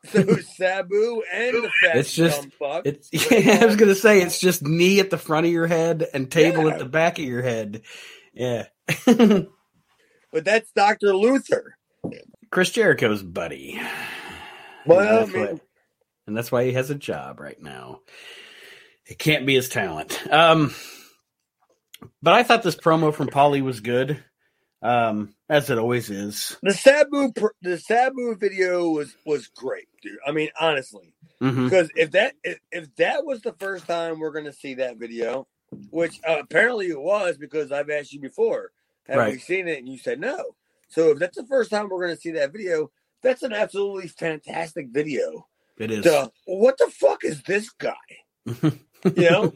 [0.11, 2.47] So Sabu and the fat It's just-.
[2.85, 6.07] It's yeah, I was gonna say it's just knee at the front of your head
[6.13, 6.73] and table Yeah.
[6.73, 7.81] at the back of your head.
[8.33, 8.67] Yeah.
[9.05, 9.49] but
[10.45, 11.75] that's Doctor Luther.
[12.51, 13.81] Chris Jericho's buddy.
[14.85, 15.59] Well, and, I that's why,
[16.27, 17.99] and that's why he has a job right now.
[19.05, 20.21] It can't be his talent.
[20.31, 20.73] Um
[22.21, 24.23] but I thought this promo from Paulie was good.
[24.81, 26.55] Um, as it always is.
[26.61, 30.17] the Sabu the Sabu video was was great, dude.
[30.25, 34.31] I mean, honestly, hmm because if that if, if that was the first time we're
[34.31, 35.47] gonna see that video,
[35.89, 38.71] which uh, apparently it was because I've asked you before,
[39.07, 39.79] have we seen it?
[39.79, 40.55] And you said no.
[40.89, 42.91] So if that's the first time we're gonna see that video,
[43.23, 45.47] that's an absolutely fantastic video.
[45.77, 46.03] It is.
[46.03, 46.29] Duh.
[46.45, 47.93] what the fuck is this guy?
[49.15, 49.53] You know,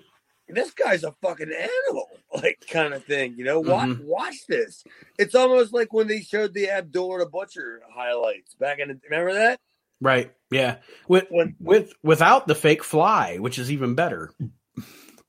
[0.54, 3.36] this guy's a fucking animal, like kind of thing.
[3.38, 4.04] You know, watch Mhm.
[4.06, 4.84] watch this.
[5.20, 8.88] It's almost like when they showed the Abdullah the Butcher highlights back in.
[8.90, 9.60] The, remember that?
[10.00, 10.32] Right.
[10.50, 10.78] Yeah.
[11.08, 14.32] With When with without the fake fly, which is even better.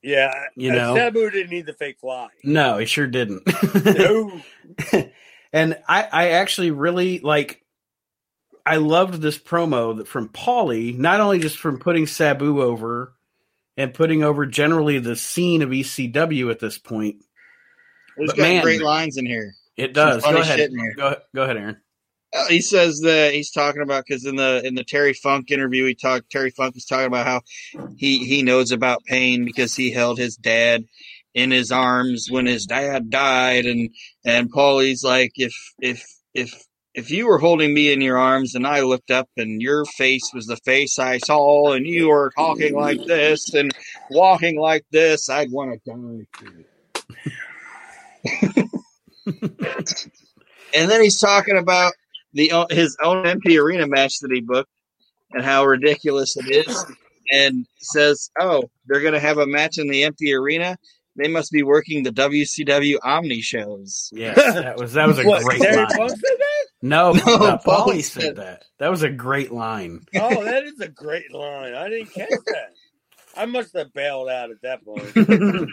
[0.01, 0.95] yeah, You uh, know.
[0.95, 2.29] Sabu didn't need the fake fly.
[2.43, 3.43] No, he sure didn't.
[3.85, 4.41] No,
[5.53, 7.59] and I, I actually really like.
[8.65, 13.13] I loved this promo that from Paulie, not only just from putting Sabu over
[13.77, 17.17] and putting over generally the scene of ECW at this point.
[18.17, 19.53] He's But got man- great lines in here.
[19.75, 20.21] It does.
[20.23, 20.59] Go ahead.
[20.59, 20.93] shit in here.
[20.95, 21.77] Go, go ahead, Aaron.
[22.35, 25.85] Uh, he says that he's talking about because in the in the Terry Funk interview,
[25.85, 26.29] he talked.
[26.31, 27.41] Terry Funk was talking about how
[27.97, 30.85] he he knows about pain because he held his dad
[31.35, 33.89] in his arms when his dad died, and
[34.25, 36.03] and Paulie's like, if if
[36.33, 36.53] if
[36.93, 40.31] if you were holding me in your arms and I looked up and your face
[40.33, 43.71] was the face I saw, and you were talking like this and
[44.11, 46.27] walking like this, I'd want to die.
[46.39, 46.65] too."
[50.75, 51.93] and then he's talking about
[52.33, 54.69] the uh, his own empty arena match that he booked
[55.31, 56.85] and how ridiculous it is,
[57.31, 60.77] and says, "Oh, they're going to have a match in the empty arena."
[61.15, 64.09] they must be working the WCW Omni shows.
[64.13, 66.09] Yeah, that was that was a What, great Terry line.
[66.89, 67.27] Funk said that?
[67.27, 68.63] No, No, no, Paulie Paulie said- said that.
[68.79, 70.01] That was a great line.
[70.15, 71.73] Oh, that is a great line.
[71.73, 72.73] I didn't catch that.
[73.35, 75.11] I must have bailed out at that point.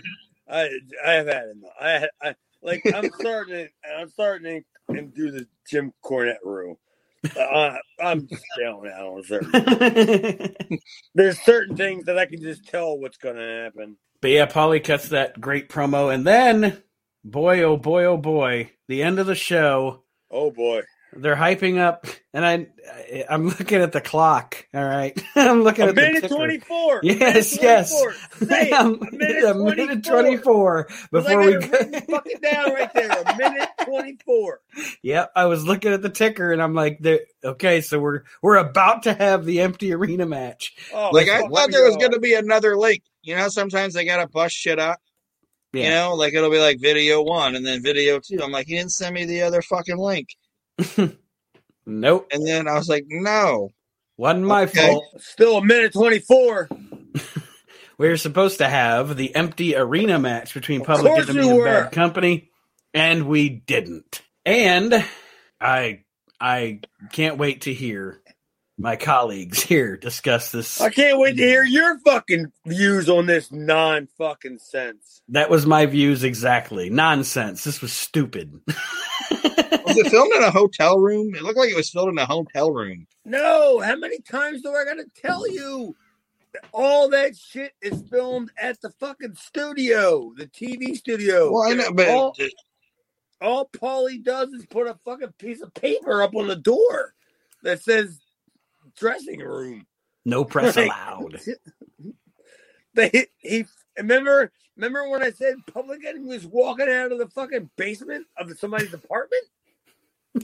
[0.48, 0.68] I
[1.06, 1.70] I have had enough.
[1.80, 6.80] I, I like I'm starting to, I'm starting to and do the Jim Cornette rule.
[7.38, 10.54] Uh, I'm just bailing out on certain.
[11.14, 13.96] There's certain things that I can just tell what's going to happen.
[14.22, 16.82] But yeah, Paulie cuts that great promo, and then,
[17.24, 20.02] boy, oh boy, oh boy, the end of the show.
[20.30, 20.82] Oh boy,
[21.12, 24.64] They're hyping up, and I, I I'm looking at the clock.
[24.72, 26.34] All right, I'm looking a at the minute ticker.
[26.36, 27.00] twenty four.
[27.02, 27.90] Yes, yes.
[28.38, 28.72] Say it.
[28.72, 28.84] A
[29.16, 30.84] minute a minute 24.
[30.84, 31.68] 24 before we I go.
[31.68, 33.10] got it written fucking down right there.
[33.26, 34.60] A minute twenty four.
[35.02, 37.00] Yep, I was looking at the ticker, and I'm like,
[37.44, 40.74] okay, so we're we're about to have the empty arena match.
[40.94, 43.02] Oh, Like I thought there was going to be another link.
[43.22, 45.00] You know, sometimes they gotta bust shit up.
[45.72, 48.40] You know, like it'll be like video one and then video two.
[48.42, 50.28] I'm like, you didn't send me the other fucking link.
[51.86, 53.70] Nope, And then I was like, no.
[54.16, 54.88] wasn't my Okay.
[54.92, 55.04] fault.
[55.18, 56.68] Still a minute twenty four.
[57.98, 61.64] We were supposed to have the empty arena match between Public Enemy and were.
[61.66, 62.48] Bad Company,
[62.94, 64.22] and we didn't.
[64.46, 65.04] And
[65.60, 66.04] I
[66.40, 66.80] I
[67.12, 68.22] can't wait to hear
[68.78, 70.80] my colleagues here discuss this.
[70.80, 75.20] I can't wait to hear your fucking views on this non fucking sense.
[75.28, 76.88] That was my views exactly.
[76.88, 77.64] Nonsense.
[77.64, 78.60] This was stupid.
[79.72, 81.34] Was it filmed in a hotel room?
[81.34, 83.06] It looked like it was filmed in a hotel room.
[83.24, 85.94] No, how many times do I gotta tell you?
[86.72, 91.52] All that shit is filmed at the fucking studio, the TV studio.
[91.52, 92.36] Well, I know, but all,
[93.40, 97.14] all Paulie does is put a fucking piece of paper up on the door
[97.62, 98.20] that says
[98.96, 99.86] dressing room.
[100.24, 101.40] no press Like- allowed.
[102.94, 103.66] They he
[103.98, 108.50] remember remember when I said Public Enemy was walking out of the fucking basement of
[108.58, 109.44] somebody's apartment?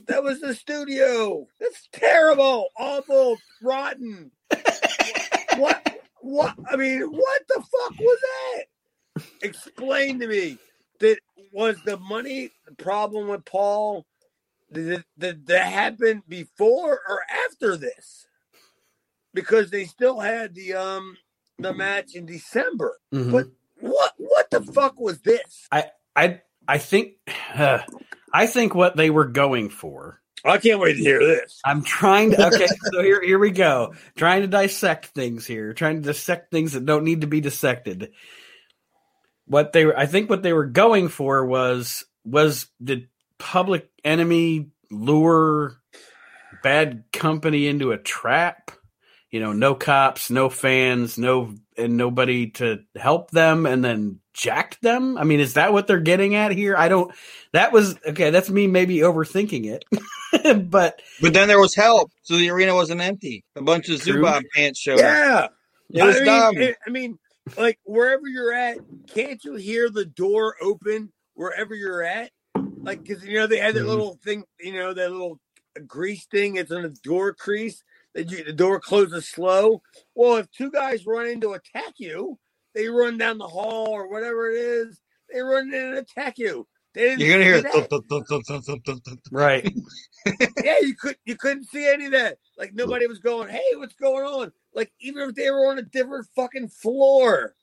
[0.08, 1.46] That was the studio.
[1.60, 4.30] That's terrible, awful, rotten.
[5.56, 6.00] what?
[6.20, 6.54] What?
[6.68, 9.24] I mean, what the fuck was that?
[9.42, 10.58] Explain to me.
[11.00, 11.18] That
[11.52, 14.06] was the money problem with Paul.
[14.72, 18.26] Did, did that happen before or after this?
[19.34, 21.16] Because they still had the um
[21.58, 22.98] the match in December.
[23.14, 23.32] Mhm.
[23.32, 23.46] But
[23.80, 25.68] what what the fuck was this?
[25.70, 26.40] I I
[26.78, 27.14] think
[27.54, 27.78] uh,
[28.32, 30.20] I think what they were going for.
[30.44, 31.60] I can't wait to hear this.
[31.64, 33.94] I'm trying to okay, so here here we go.
[34.16, 38.12] Trying to dissect things here, trying to dissect things that don't need to be dissected.
[39.46, 43.08] What they were I think what they were going for was was did
[43.38, 45.76] public enemy lure
[46.62, 48.70] bad company into a trap?
[49.30, 54.82] You know, no cops, no fans, no and nobody to help them and then jacked
[54.82, 55.16] them?
[55.18, 56.76] I mean, is that what they're getting at here?
[56.76, 57.12] I don't
[57.52, 59.84] that was okay, that's me maybe overthinking it.
[60.70, 63.44] but But then there was help, so the arena wasn't empty.
[63.56, 64.22] A bunch of True.
[64.22, 65.52] Zubaz pants showed up.
[65.90, 66.02] Yeah.
[66.02, 66.56] It was I mean, dumb.
[66.58, 67.18] it- I mean,
[67.56, 68.78] like wherever you're at,
[69.14, 72.30] can't you hear the door open wherever you're at?
[72.82, 73.88] Like, because you know they had that Mhm.
[73.88, 75.40] little thing, you know, that little
[75.86, 76.56] grease thing.
[76.56, 77.82] It's in a door crease.
[78.14, 79.82] That you, the door closes slow.
[80.14, 82.38] Well, if two guys run in to attack you,
[82.76, 85.00] they run down the hall or whatever it is.
[85.32, 86.68] They run in and attack you.
[86.94, 87.72] They didn't You're gonna hear see it.
[87.72, 89.20] thump, thump, thump, thump, thump, thump, thump.
[89.32, 89.68] right.
[90.64, 92.38] yeah, you could you couldn't see any of that.
[92.56, 95.82] Like nobody was going, "Hey, what's going on?" Like even if they were on a
[95.82, 97.54] different fucking floor,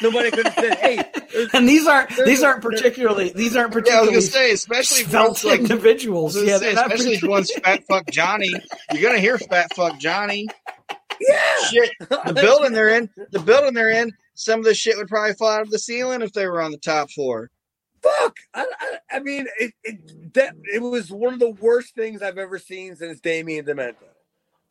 [0.00, 1.04] nobody could have said, "Hey."
[1.54, 4.08] And these aren't There's these aren't particularly these aren't particularly.
[4.10, 6.36] Yeah, I was gonna say, especially if svelte like, individuals.
[6.36, 8.50] Yeah, say, especially if particularly- fat fuck Johnny.
[8.92, 10.48] You're gonna hear fat fuck Johnny.
[11.20, 11.38] Yeah,
[11.70, 15.34] Shit, the building they're in, the building they're in, some of the shit would probably
[15.34, 17.50] fall out of the ceiling if they were on the top floor.
[18.02, 18.36] Fuck.
[18.54, 22.38] I, I, I mean, it, it that it was one of the worst things I've
[22.38, 23.94] ever seen since Damien Demento.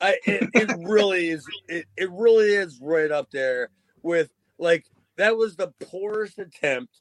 [0.02, 1.46] I it, it really is.
[1.68, 3.70] It, it really is right up there
[4.04, 4.86] with like
[5.18, 7.00] that was the poorest attempt.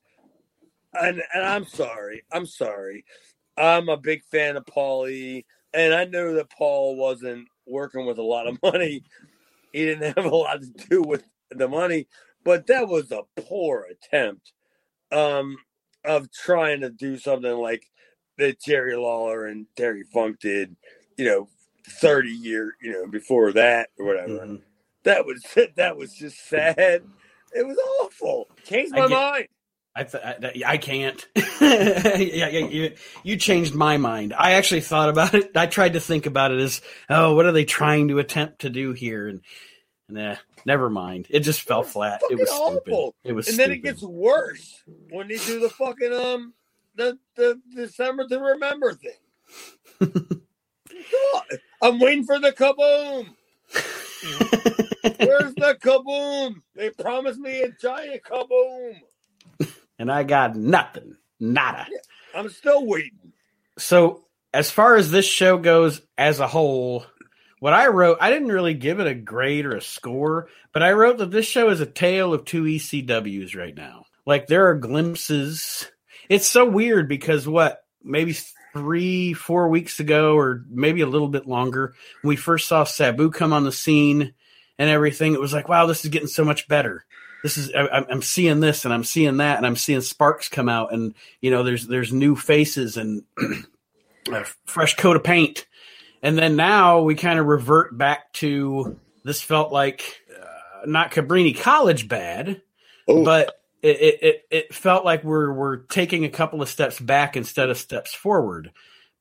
[0.92, 2.22] And and I'm sorry.
[2.32, 3.04] I'm sorry.
[3.56, 5.44] I'm a big fan of Paulie,
[5.74, 9.02] and I know that Paul wasn't working with a lot of money.
[9.72, 12.06] He didn't have a lot to do with the money,
[12.44, 14.52] but that was a poor attempt.
[15.12, 15.56] Um,
[16.04, 17.84] of trying to do something like
[18.38, 20.76] that Jerry Lawler and Terry Funk did,
[21.18, 21.48] you know,
[21.86, 24.32] 30 year, you know, before that or whatever.
[24.46, 24.62] Mhm.
[25.02, 25.44] That was
[25.76, 27.02] that was just sad.
[27.52, 28.48] It was awful.
[28.64, 29.48] Changed I my get- mind.
[29.96, 31.26] I, th- I, I can't.
[31.60, 34.32] yeah, yeah, you, you changed my mind.
[34.32, 35.56] I actually thought about it.
[35.56, 36.80] I tried to think about it as,
[37.10, 39.26] oh, what are they trying to attempt to do here?
[39.26, 39.40] And
[40.10, 40.36] nah,
[40.66, 41.26] never mind.
[41.30, 42.22] It just fell flat.
[42.30, 42.92] It was stupid.
[42.92, 43.14] awful.
[43.24, 43.70] It was and stupid.
[43.70, 46.54] then it gets worse when they do the fucking um
[46.96, 49.12] the the December to remember thing.
[51.82, 53.34] I'm waiting for the kaboom.
[55.18, 56.62] Where's the kaboom?
[56.74, 59.00] They promised me a giant kaboom.
[59.98, 61.16] and I got nothing.
[61.38, 61.86] Nada.
[62.34, 63.32] I'm still waiting.
[63.78, 67.06] So as far as this show goes as a whole,
[67.60, 70.92] what I wrote, I didn't really give it a grade or a score, but I
[70.92, 74.06] wrote that this show is a tale of two ECWs right now.
[74.26, 75.88] Like there are glimpses.
[76.28, 78.34] It's so weird because what maybe
[78.72, 81.94] three, four weeks ago, or maybe a little bit longer,
[82.24, 84.34] we first saw Sabu come on the scene
[84.78, 87.04] and everything, it was like, wow, this is getting so much better.
[87.42, 90.68] This is I, I'm seeing this and I'm seeing that and I'm seeing sparks come
[90.68, 93.22] out and you know there's there's new faces and
[94.32, 95.66] a fresh coat of paint.
[96.22, 101.58] And then now we kind of revert back to this felt like uh, not Cabrini
[101.58, 102.62] College bad,
[103.08, 103.24] Oh.
[103.24, 107.70] but it, it, it, felt like we're we're taking a couple of steps back instead
[107.70, 108.72] of steps forward.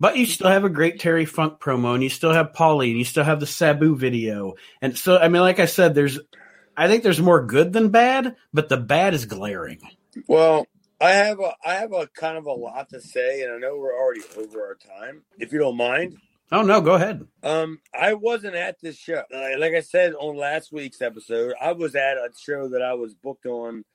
[0.01, 2.97] But you still have a great Terry Funk promo, and you still have Paulie, and
[2.97, 6.19] you still have the Sabu video, and so I mean, like I said, there's
[6.75, 9.81] I think there's more good than bad, but the bad is glaring.
[10.27, 10.67] Well,
[11.01, 13.77] I have a I have a kind of a lot to say, and I know
[13.77, 15.23] we're already over our time.
[15.37, 16.17] If you don't mind,
[16.51, 17.25] Oh no, go ahead.
[17.43, 19.23] um, I wasn't at this show.
[19.31, 23.13] Like I said on last week's episode, I was at a show that I was
[23.13, 23.85] booked on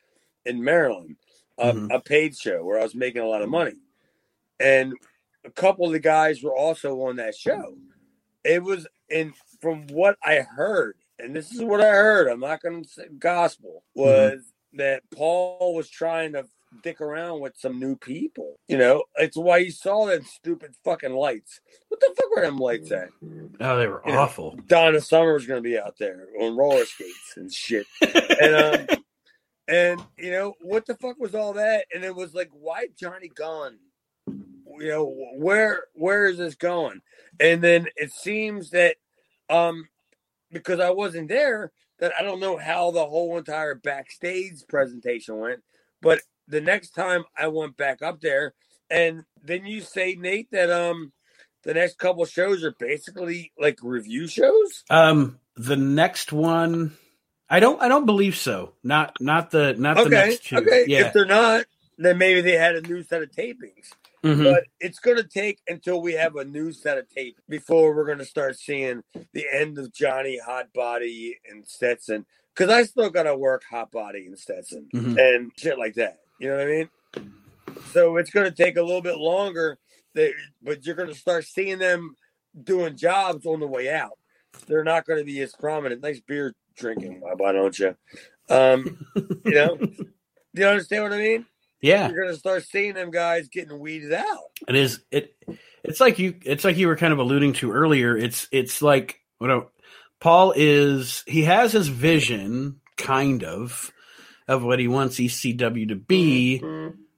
[0.46, 1.16] in Maryland,
[1.58, 1.92] a, Mhm.
[1.94, 3.74] a paid show where I was making a lot of money,
[4.60, 4.92] and
[5.44, 7.76] a couple of the guys were also on that show.
[8.44, 12.60] It was, and from what I heard, and this is what I heard, I'm not
[12.62, 16.46] going to say gospel, was that Paul was trying to
[16.82, 18.56] dick around with some new people.
[18.68, 21.60] You know, it's why you saw that stupid fucking lights.
[21.88, 23.08] What the fuck were them lights at?
[23.60, 24.18] Oh, they were Yeah.
[24.18, 24.56] awful.
[24.66, 27.86] Donna Summer was gonna be out there on roller skates and shit.
[28.40, 28.86] And um
[29.68, 31.86] and you know, what the fuck was all that?
[31.94, 33.78] And it was like, why Johnny Gunn?
[34.26, 37.00] You know, where where is this going?
[37.38, 38.96] And then it seems that
[39.48, 39.88] um
[40.50, 45.60] because I wasn't there, that I don't know how the whole entire backstage presentation went,
[46.02, 48.54] but the next time I went back up there,
[48.90, 51.12] and then you say, Nate, that um
[51.62, 54.84] the next couple shows are basically like review shows.
[54.90, 56.94] Um, the next one,
[57.48, 58.74] I don't, I don't believe so.
[58.82, 60.56] Not, not the, not the next two.
[60.58, 60.84] okay.
[60.86, 61.06] Yeah.
[61.06, 61.64] If they're not,
[61.96, 63.88] then maybe they had a new set of tapings.
[64.22, 64.44] Mhm.
[64.44, 68.04] But it's going to take until we have a new set of tape before we're
[68.06, 72.26] going to start seeing the end of Johnny Hot Body and Stetson.
[72.54, 75.18] Because I still got to work Hot Body and Stetson Mhm.
[75.18, 76.18] and shit like that.
[76.38, 76.88] You know what I mean?
[77.92, 79.78] So it's going to take a little bit longer,
[80.14, 80.32] that,
[80.62, 82.16] but you're going to start seeing them
[82.60, 84.18] doing jobs on the way out.
[84.66, 86.02] They're not going to be as prominent.
[86.02, 87.96] Nice beer drinking, why don't you?
[88.48, 90.06] Um, you know, do
[90.54, 91.46] you understand what I mean?
[91.80, 94.44] Yeah, You're going to start seeing them guys getting weeded out.
[94.66, 95.00] it is.
[95.10, 95.36] It,
[95.82, 98.16] it's like you, it's like you were kind of alluding to earlier.
[98.16, 99.68] It's, it's like, what
[100.20, 103.92] Paul is, he has his vision, kind of,
[104.48, 106.62] of what he wants ECW to be,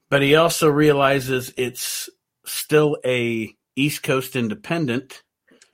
[0.08, 2.08] but he also realizes it's
[2.44, 5.22] still a East Coast independent.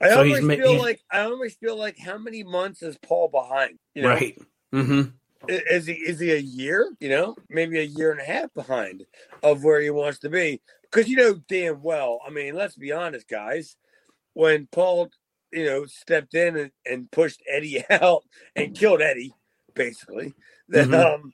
[0.01, 3.79] I So ma- feel like I always feel like how many months is Paul behind?
[3.95, 4.37] You know, Right.
[4.73, 5.01] Mm-hmm.
[5.47, 6.89] Is he is he a year?
[6.99, 9.05] You know, maybe a year and a half behind
[9.43, 10.61] of where he wants to be.
[10.83, 12.19] Because you know damn well.
[12.25, 13.75] I mean, let's be honest, guys.
[14.33, 15.09] When Paul,
[15.51, 18.23] you know, stepped in and, and pushed Eddie out
[18.55, 19.33] and killed Eddie,
[19.75, 20.33] basically,
[20.69, 21.13] then Mhm.
[21.15, 21.33] um,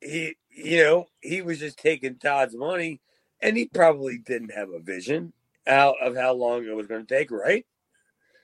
[0.00, 3.00] he, you know, he was just taking Todd's money,
[3.40, 5.32] and he probably didn't have a vision
[5.66, 7.64] out of how long it was going to take, right?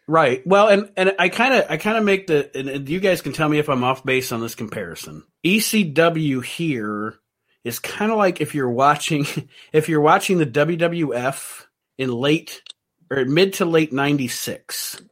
[0.08, 0.46] Right.
[0.46, 3.32] Well, and and I kind of I kind of make the and, you guys can
[3.32, 5.24] tell me if I'm off base on this comparison.
[5.44, 7.16] ECW here
[7.64, 9.26] is kind of like if you're watching
[9.72, 11.64] if you're watching the WWF
[11.98, 12.62] in late
[13.10, 15.02] or mid to late 96.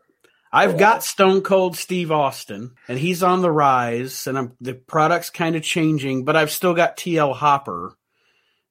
[0.54, 5.30] I've got Stone Cold Steve Austin and he's on the rise and I'm the product's
[5.30, 7.96] kind of changing, but I've still got TL Hopper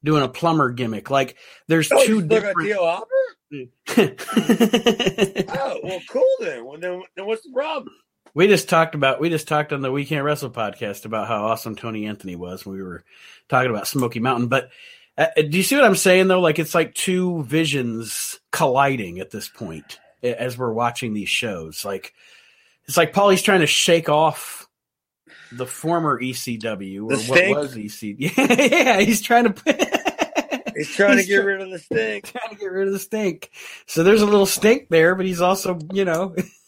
[0.02, 1.10] doing a plumber gimmick.
[1.10, 1.36] Like
[1.68, 3.08] there's Oh, two you still got different Theo Hopper?
[5.56, 6.66] Oh, well, cool then.
[6.66, 7.94] Well, then, then what's the problem?
[8.34, 11.46] We just talked about we just talked on the We Can't Wrestle podcast about how
[11.46, 13.04] awesome Tony Anthony was when we were
[13.50, 14.48] talking about Smoky Mountain.
[14.48, 14.70] But
[15.18, 16.40] uh, do you see what I'm saying though?
[16.40, 21.84] Like it's like two visions colliding at this point as we're watching these shows.
[21.86, 22.14] Like
[22.86, 24.68] it's like Paulie's trying to shake off
[25.52, 28.36] the former ECW or The what was ECW.
[28.72, 30.00] yeah, he's trying to.
[30.76, 32.32] He's trying He's to get rid of the stink.
[32.32, 33.52] trying to get rid of the stink.
[33.86, 36.36] So there's a little stink there, but he's also, you know,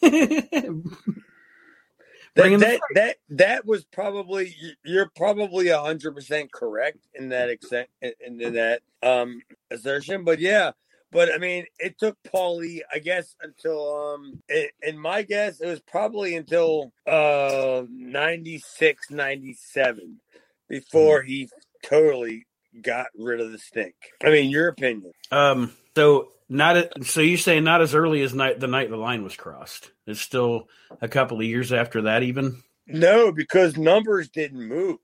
[2.36, 4.54] That that, that that was probably
[4.84, 10.22] you're probably hundred percent correct in that extent in, in that um assertion.
[10.22, 10.72] But yeah,
[11.16, 15.66] but I mean, it took Paulie, I guess, until um, in, in my guess, it
[15.66, 20.20] was probably until uh 96, 97
[20.68, 21.48] before he
[21.82, 22.46] totally
[22.82, 23.94] got rid of the stink.
[24.22, 25.12] I mean, your opinion?
[25.32, 28.98] Um, so not a, so you say not as early as night the night the
[28.98, 29.90] line was crossed.
[30.06, 30.68] It's still
[31.00, 32.62] a couple of years after that, even.
[32.86, 34.98] No, because numbers didn't move.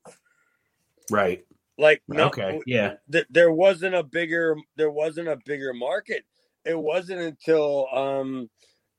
[1.09, 1.43] Right.
[1.77, 2.59] Like no, Okay.
[2.65, 2.95] Yeah.
[3.11, 6.23] th- there wasn't a bigger there wasn't a bigger market.
[6.65, 8.49] It wasn't until um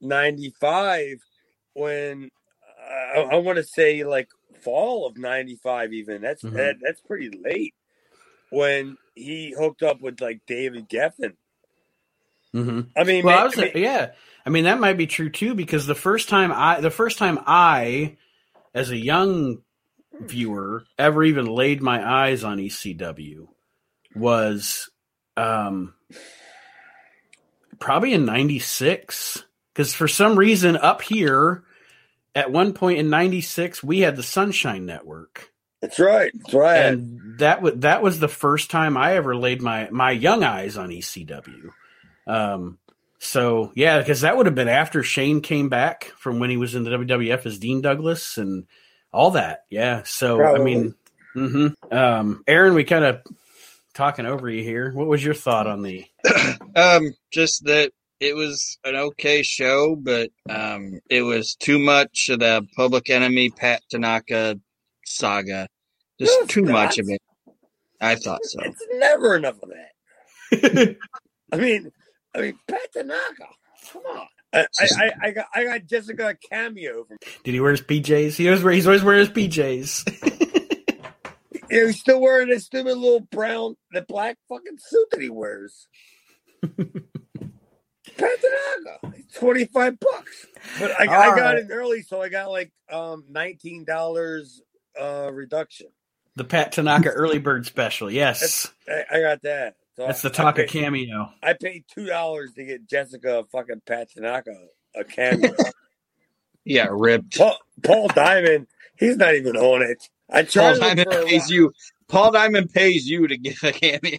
[0.01, 1.18] 95
[1.74, 2.30] when
[3.16, 4.28] uh, I, I want to say like
[4.62, 6.22] fall of 95 even.
[6.22, 6.55] That's Mhm.
[6.55, 7.74] that, that's pretty late
[8.51, 11.34] when he hooked up with like David Geffen.
[12.52, 14.12] hmm I mean, Well, ma- I was, I mean, yeah.
[14.46, 17.38] I mean, that might be true too because the first time I, the first time
[17.46, 18.16] I,
[18.74, 19.59] as a young
[20.20, 23.49] viewer, ever even laid my eyes on ECW
[24.15, 24.91] was,
[25.36, 25.95] um,
[27.78, 31.65] probably in '96 because for some reason up here,
[32.35, 35.51] at one point in '96, we had the Sunshine Network.
[35.81, 36.32] that's right.
[36.35, 36.78] That's right.
[36.86, 40.77] and that was that was the first time I ever laid my my young eyes
[40.77, 41.70] on ECW.
[42.27, 42.78] Um,
[43.19, 46.74] so yeah, because that would have been after Shane came back from when he was
[46.74, 48.66] in the WWF as Dean Douglas and
[49.15, 49.65] all that.
[49.70, 50.95] Yeah, so I mean,
[51.32, 53.23] hmm um, Aaron, we kind of
[53.95, 54.93] talking over you here.
[54.93, 56.05] What was your thought on the?
[56.77, 62.41] Um, just that it was an okay show, but um, it was too much of
[62.41, 64.59] the Public Enemy Pat Tanaka
[65.05, 65.69] saga.
[66.19, 67.23] Just No, it's too much of it.
[68.01, 68.59] I thought so.
[68.62, 70.97] it's never enough of that.
[71.53, 71.93] I mean,
[72.35, 73.47] I mean, Pat Tanaka.
[73.93, 74.27] Come on.
[74.55, 78.36] I, I, I, got I got Jessica a cameo from Did he wear his PJs?
[78.36, 80.60] He always wear, he's always wearing his PJs.
[81.70, 85.89] He's still wearing his stupid little brown, the black fucking suit that he wears.
[86.62, 86.78] Pat
[88.16, 90.47] Tanaka, twenty five bucks.
[90.78, 91.59] But I, I got right.
[91.59, 94.62] it early, so I got like um nineteen dollars
[95.01, 95.89] uh reduction.
[96.36, 98.10] the Pat Tanaka early bird special.
[98.10, 99.74] Yes, I, I got that.
[99.96, 101.32] So that's the I, Taka I paid, cameo.
[101.42, 104.54] I paid two dollars to get Jessica a fucking Pat Tanaka
[104.96, 105.54] a cameo.
[106.64, 107.36] Yeah, ripped.
[107.36, 108.68] Paul, Paul Diamond,
[108.98, 110.08] he's not even on it.
[110.30, 111.72] I Paul tried to look Diamond for a pays you.
[112.08, 114.18] Paul Diamond pays you to give a cameo.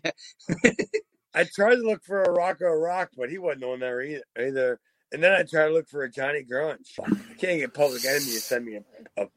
[1.34, 4.24] I tried to look for a Rocco Rock, but he wasn't on there either.
[4.40, 4.80] either.
[5.12, 7.00] And then I tried to look for a Johnny Grunge.
[7.00, 8.82] I can't get Public Enemy to send me a
[9.24, 9.28] a,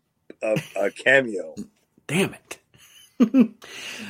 [0.42, 1.54] a, a cameo.
[2.06, 2.58] Damn it!
[3.18, 3.52] Better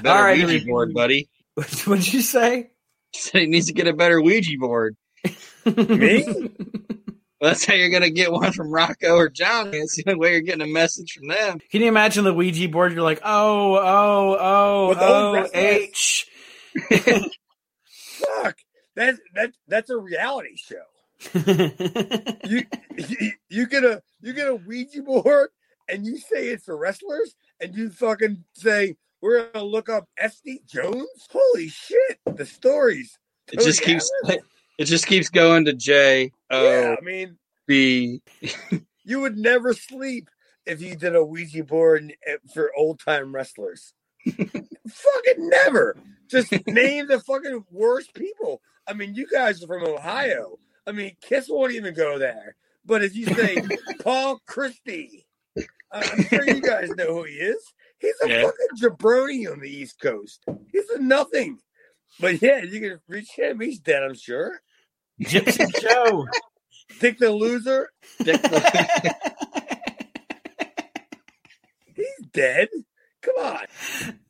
[0.07, 0.65] All right, Ouija everybody.
[0.67, 1.29] board, buddy.
[1.85, 2.71] What'd you say?
[3.13, 4.97] He said he needs to get a better Ouija board.
[5.65, 6.51] Me?
[7.41, 9.71] Well, that's how you're gonna get one from Rocco or John.
[9.71, 11.61] That's the only way you're getting a message from them.
[11.71, 12.93] Can you imagine the Ouija board?
[12.93, 15.49] You're like, oh, oh, oh, With oh.
[15.55, 16.27] H.
[17.89, 18.57] Fuck.
[18.97, 20.83] That's that that's a reality show.
[22.45, 22.65] You,
[22.97, 25.51] you you get a you get a Ouija board
[25.89, 30.67] and you say it's for wrestlers and you fucking say we're gonna look up SD
[30.67, 31.29] Jones.
[31.31, 32.19] Holy shit!
[32.27, 33.19] The stories.
[33.53, 34.43] It just keeps Atlas?
[34.79, 37.37] it just keeps going to J Yeah, I mean,
[37.67, 38.23] B.
[39.05, 40.29] you would never sleep
[40.67, 43.95] if you did a Ouija board eh, for old time wrestlers.
[44.27, 45.97] fucking never.
[46.29, 48.61] Just name the fucking worst people.
[48.87, 50.59] I mean, you guys are from Ohio.
[50.87, 52.57] I mean, Kiss won't even go there.
[52.85, 53.63] But if you say
[54.03, 55.27] Paul Christy,
[55.93, 57.63] I'm sure you guys know who he is.
[58.01, 58.43] He's a Yeah.
[58.43, 60.45] fucking jabroni on the East Coast.
[60.71, 61.59] He's a nothing.
[62.21, 63.61] But yeah, you can reach him.
[63.61, 64.61] He's dead, I'm sure.
[65.21, 66.27] Gypsy Joe.
[67.01, 67.91] Dick the loser,
[68.23, 69.15] Dick the-
[71.95, 72.69] he's dead.
[73.21, 73.67] Come on.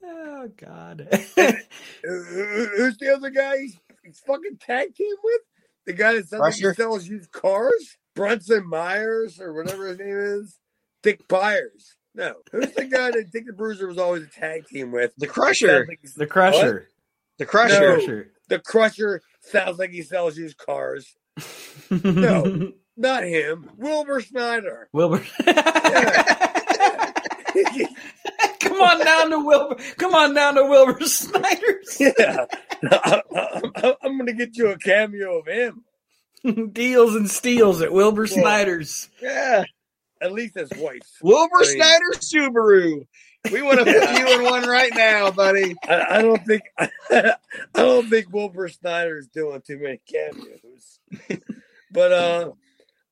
[0.05, 1.07] oh God.
[1.37, 5.41] Who- who- Who's the other guy he's, he's fucking tag team with?
[5.87, 6.75] The guy that sounds like he Crusher?
[6.75, 7.97] sells used cars?
[8.15, 10.59] Brunson Myers or whatever his name is?
[11.03, 11.95] Dick Byers.
[12.19, 12.35] No.
[12.53, 15.13] Who's the guy that Dick the Bruiser was always a tag team with?
[15.17, 15.87] The Crusher.
[15.89, 16.89] Like the Crusher.
[17.39, 17.81] The The Crusher.
[17.81, 17.95] No.
[17.95, 18.33] Crusher.
[18.49, 21.17] The Crusher sounds like he sells used cars.
[21.91, 22.73] No.
[22.97, 23.71] Not him.
[23.79, 24.89] Wilbur Snyder.
[24.93, 25.25] Wilbur.
[27.55, 27.87] Yeah.
[28.61, 29.77] Come on down to Wilbur.
[29.97, 31.97] Come on down to Wilbur Snyder's.
[32.01, 32.45] yeah.
[32.83, 33.23] I,
[34.05, 35.85] am going to get you a cameo of him.
[36.73, 38.35] Deals and steals at Wilbur Yeah.
[38.41, 39.09] Snyder's.
[39.21, 39.65] Yeah.
[40.21, 41.01] At least his wife.
[41.23, 42.13] Wilbur I mean- Snyder
[42.51, 43.07] Subaru.
[43.53, 45.75] We want to put you in one right now, buddy.
[45.89, 47.35] I, I don't think I
[47.75, 50.99] don't think Wilbur Snyder is doing too many cameos.
[51.93, 52.51] but uh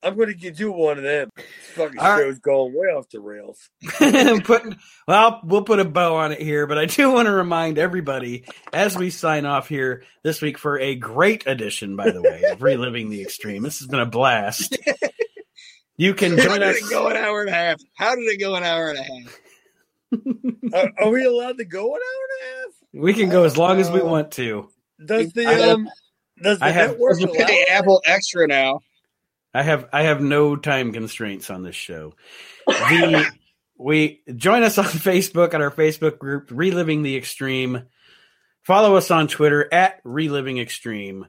[0.03, 1.29] I'm going to get you one of them.
[1.35, 2.19] This fucking All right.
[2.21, 3.67] show's going way off the rails.
[4.43, 4.77] Putting,
[5.07, 8.45] well, we'll put a bow on it here, but I do want to remind everybody
[8.71, 12.61] as we sign off here this week for a great edition, by the way, of
[12.61, 13.63] Reliving the Extreme.
[13.63, 14.77] This has been a blast.
[15.97, 16.77] You can How join did us.
[16.77, 17.81] it go an hour and a half?
[17.95, 19.39] How did it go an hour and a half?
[20.73, 22.73] Are, are we allowed to go an hour and a half?
[23.03, 24.69] We can go as long as we Uh, want to.
[25.03, 25.89] Does the I have- um
[26.41, 27.65] does the I have- network We're allow paying?
[27.69, 28.79] Apple Extra now.
[29.53, 32.13] I have I have no time constraints on this show.
[32.67, 33.25] The
[33.77, 37.83] we join us on Facebook at our Facebook group Reliving the Extreme.
[38.63, 41.25] Follow us on Twitter at Reliving Extreme.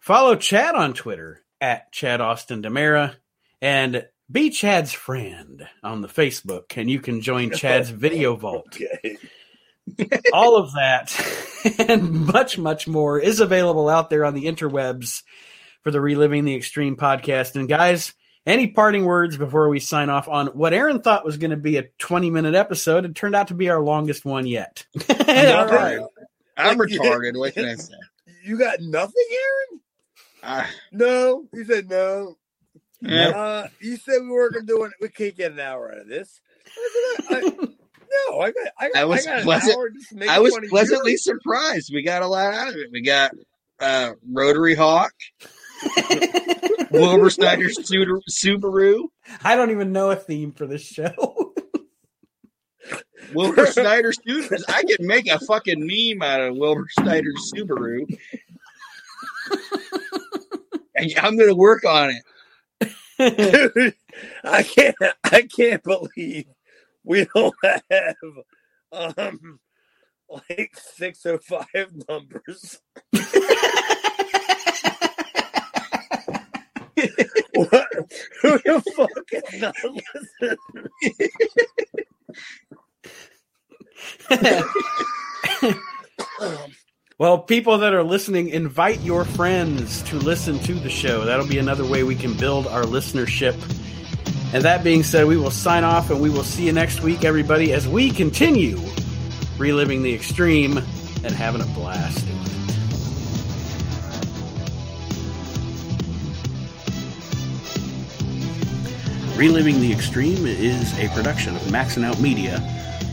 [0.00, 3.14] Follow Chad on Twitter at Chad Austin Demera
[3.62, 8.66] and be Chad's friend on the Facebook and you can join Chad's video vault.
[8.74, 9.16] Okay.
[10.32, 11.14] All of that
[11.88, 15.22] and much, much more is available out there on the interwebs
[15.82, 17.56] for the Reliving the Extreme podcast.
[17.56, 18.14] And guys,
[18.46, 21.76] any parting words before we sign off on what Aaron thought was going to be
[21.78, 23.04] a 20 minute episode?
[23.04, 24.84] It turned out to be our longest one yet.
[25.08, 25.16] All
[25.66, 26.00] right.
[26.56, 27.38] I'm Like, retarded.
[27.38, 27.94] What can I say?
[28.44, 29.80] You got nothing, Aaron?
[30.42, 31.44] Uh, No.
[31.52, 32.36] He said no.
[33.02, 33.28] Yeah.
[33.28, 34.92] Uh, you said we weren't gonna do it.
[35.00, 36.40] We can't get an hour out of this.
[37.28, 37.40] I
[38.30, 38.72] no, I got.
[38.78, 39.90] I, got, I was got an pleasant- hour
[40.28, 40.70] I was fun of you.
[40.70, 41.90] pleasantly surprised.
[41.92, 42.88] We got a lot out of it.
[42.92, 43.32] We got
[43.80, 45.12] uh, Rotary Hawk,
[46.90, 49.08] Wilbur Snyder's Subaru- Subaru,
[49.42, 51.12] I don't even know a theme for this show.
[53.34, 54.60] Wilbur Snyder's Subaru.
[54.68, 58.06] I could make a fucking meme out of Wilbur Snyder's Subaru.
[60.94, 62.22] And I'm going to work on it.
[63.18, 63.94] Dude,
[64.44, 64.96] I can't.
[65.24, 66.46] I can't believe
[67.04, 67.54] we don't
[67.90, 68.14] have
[68.92, 69.60] um
[70.28, 72.80] like six oh five numbers.
[77.54, 77.88] what?
[78.42, 79.76] Who the fuck is not
[80.40, 80.58] listening?
[87.18, 91.24] Well, people that are listening, invite your friends to listen to the show.
[91.24, 93.54] That'll be another way we can build our listenership.
[94.54, 97.24] And that being said, we will sign off and we will see you next week,
[97.24, 98.80] everybody, as we continue
[99.58, 102.26] reliving the extreme and having a blast.
[109.36, 112.62] Reliving the Extreme is a production of Maxing Out Media,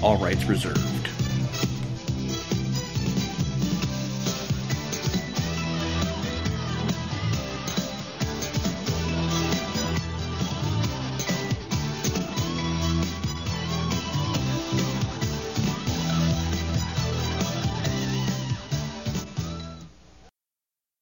[0.03, 1.08] all rights reserved.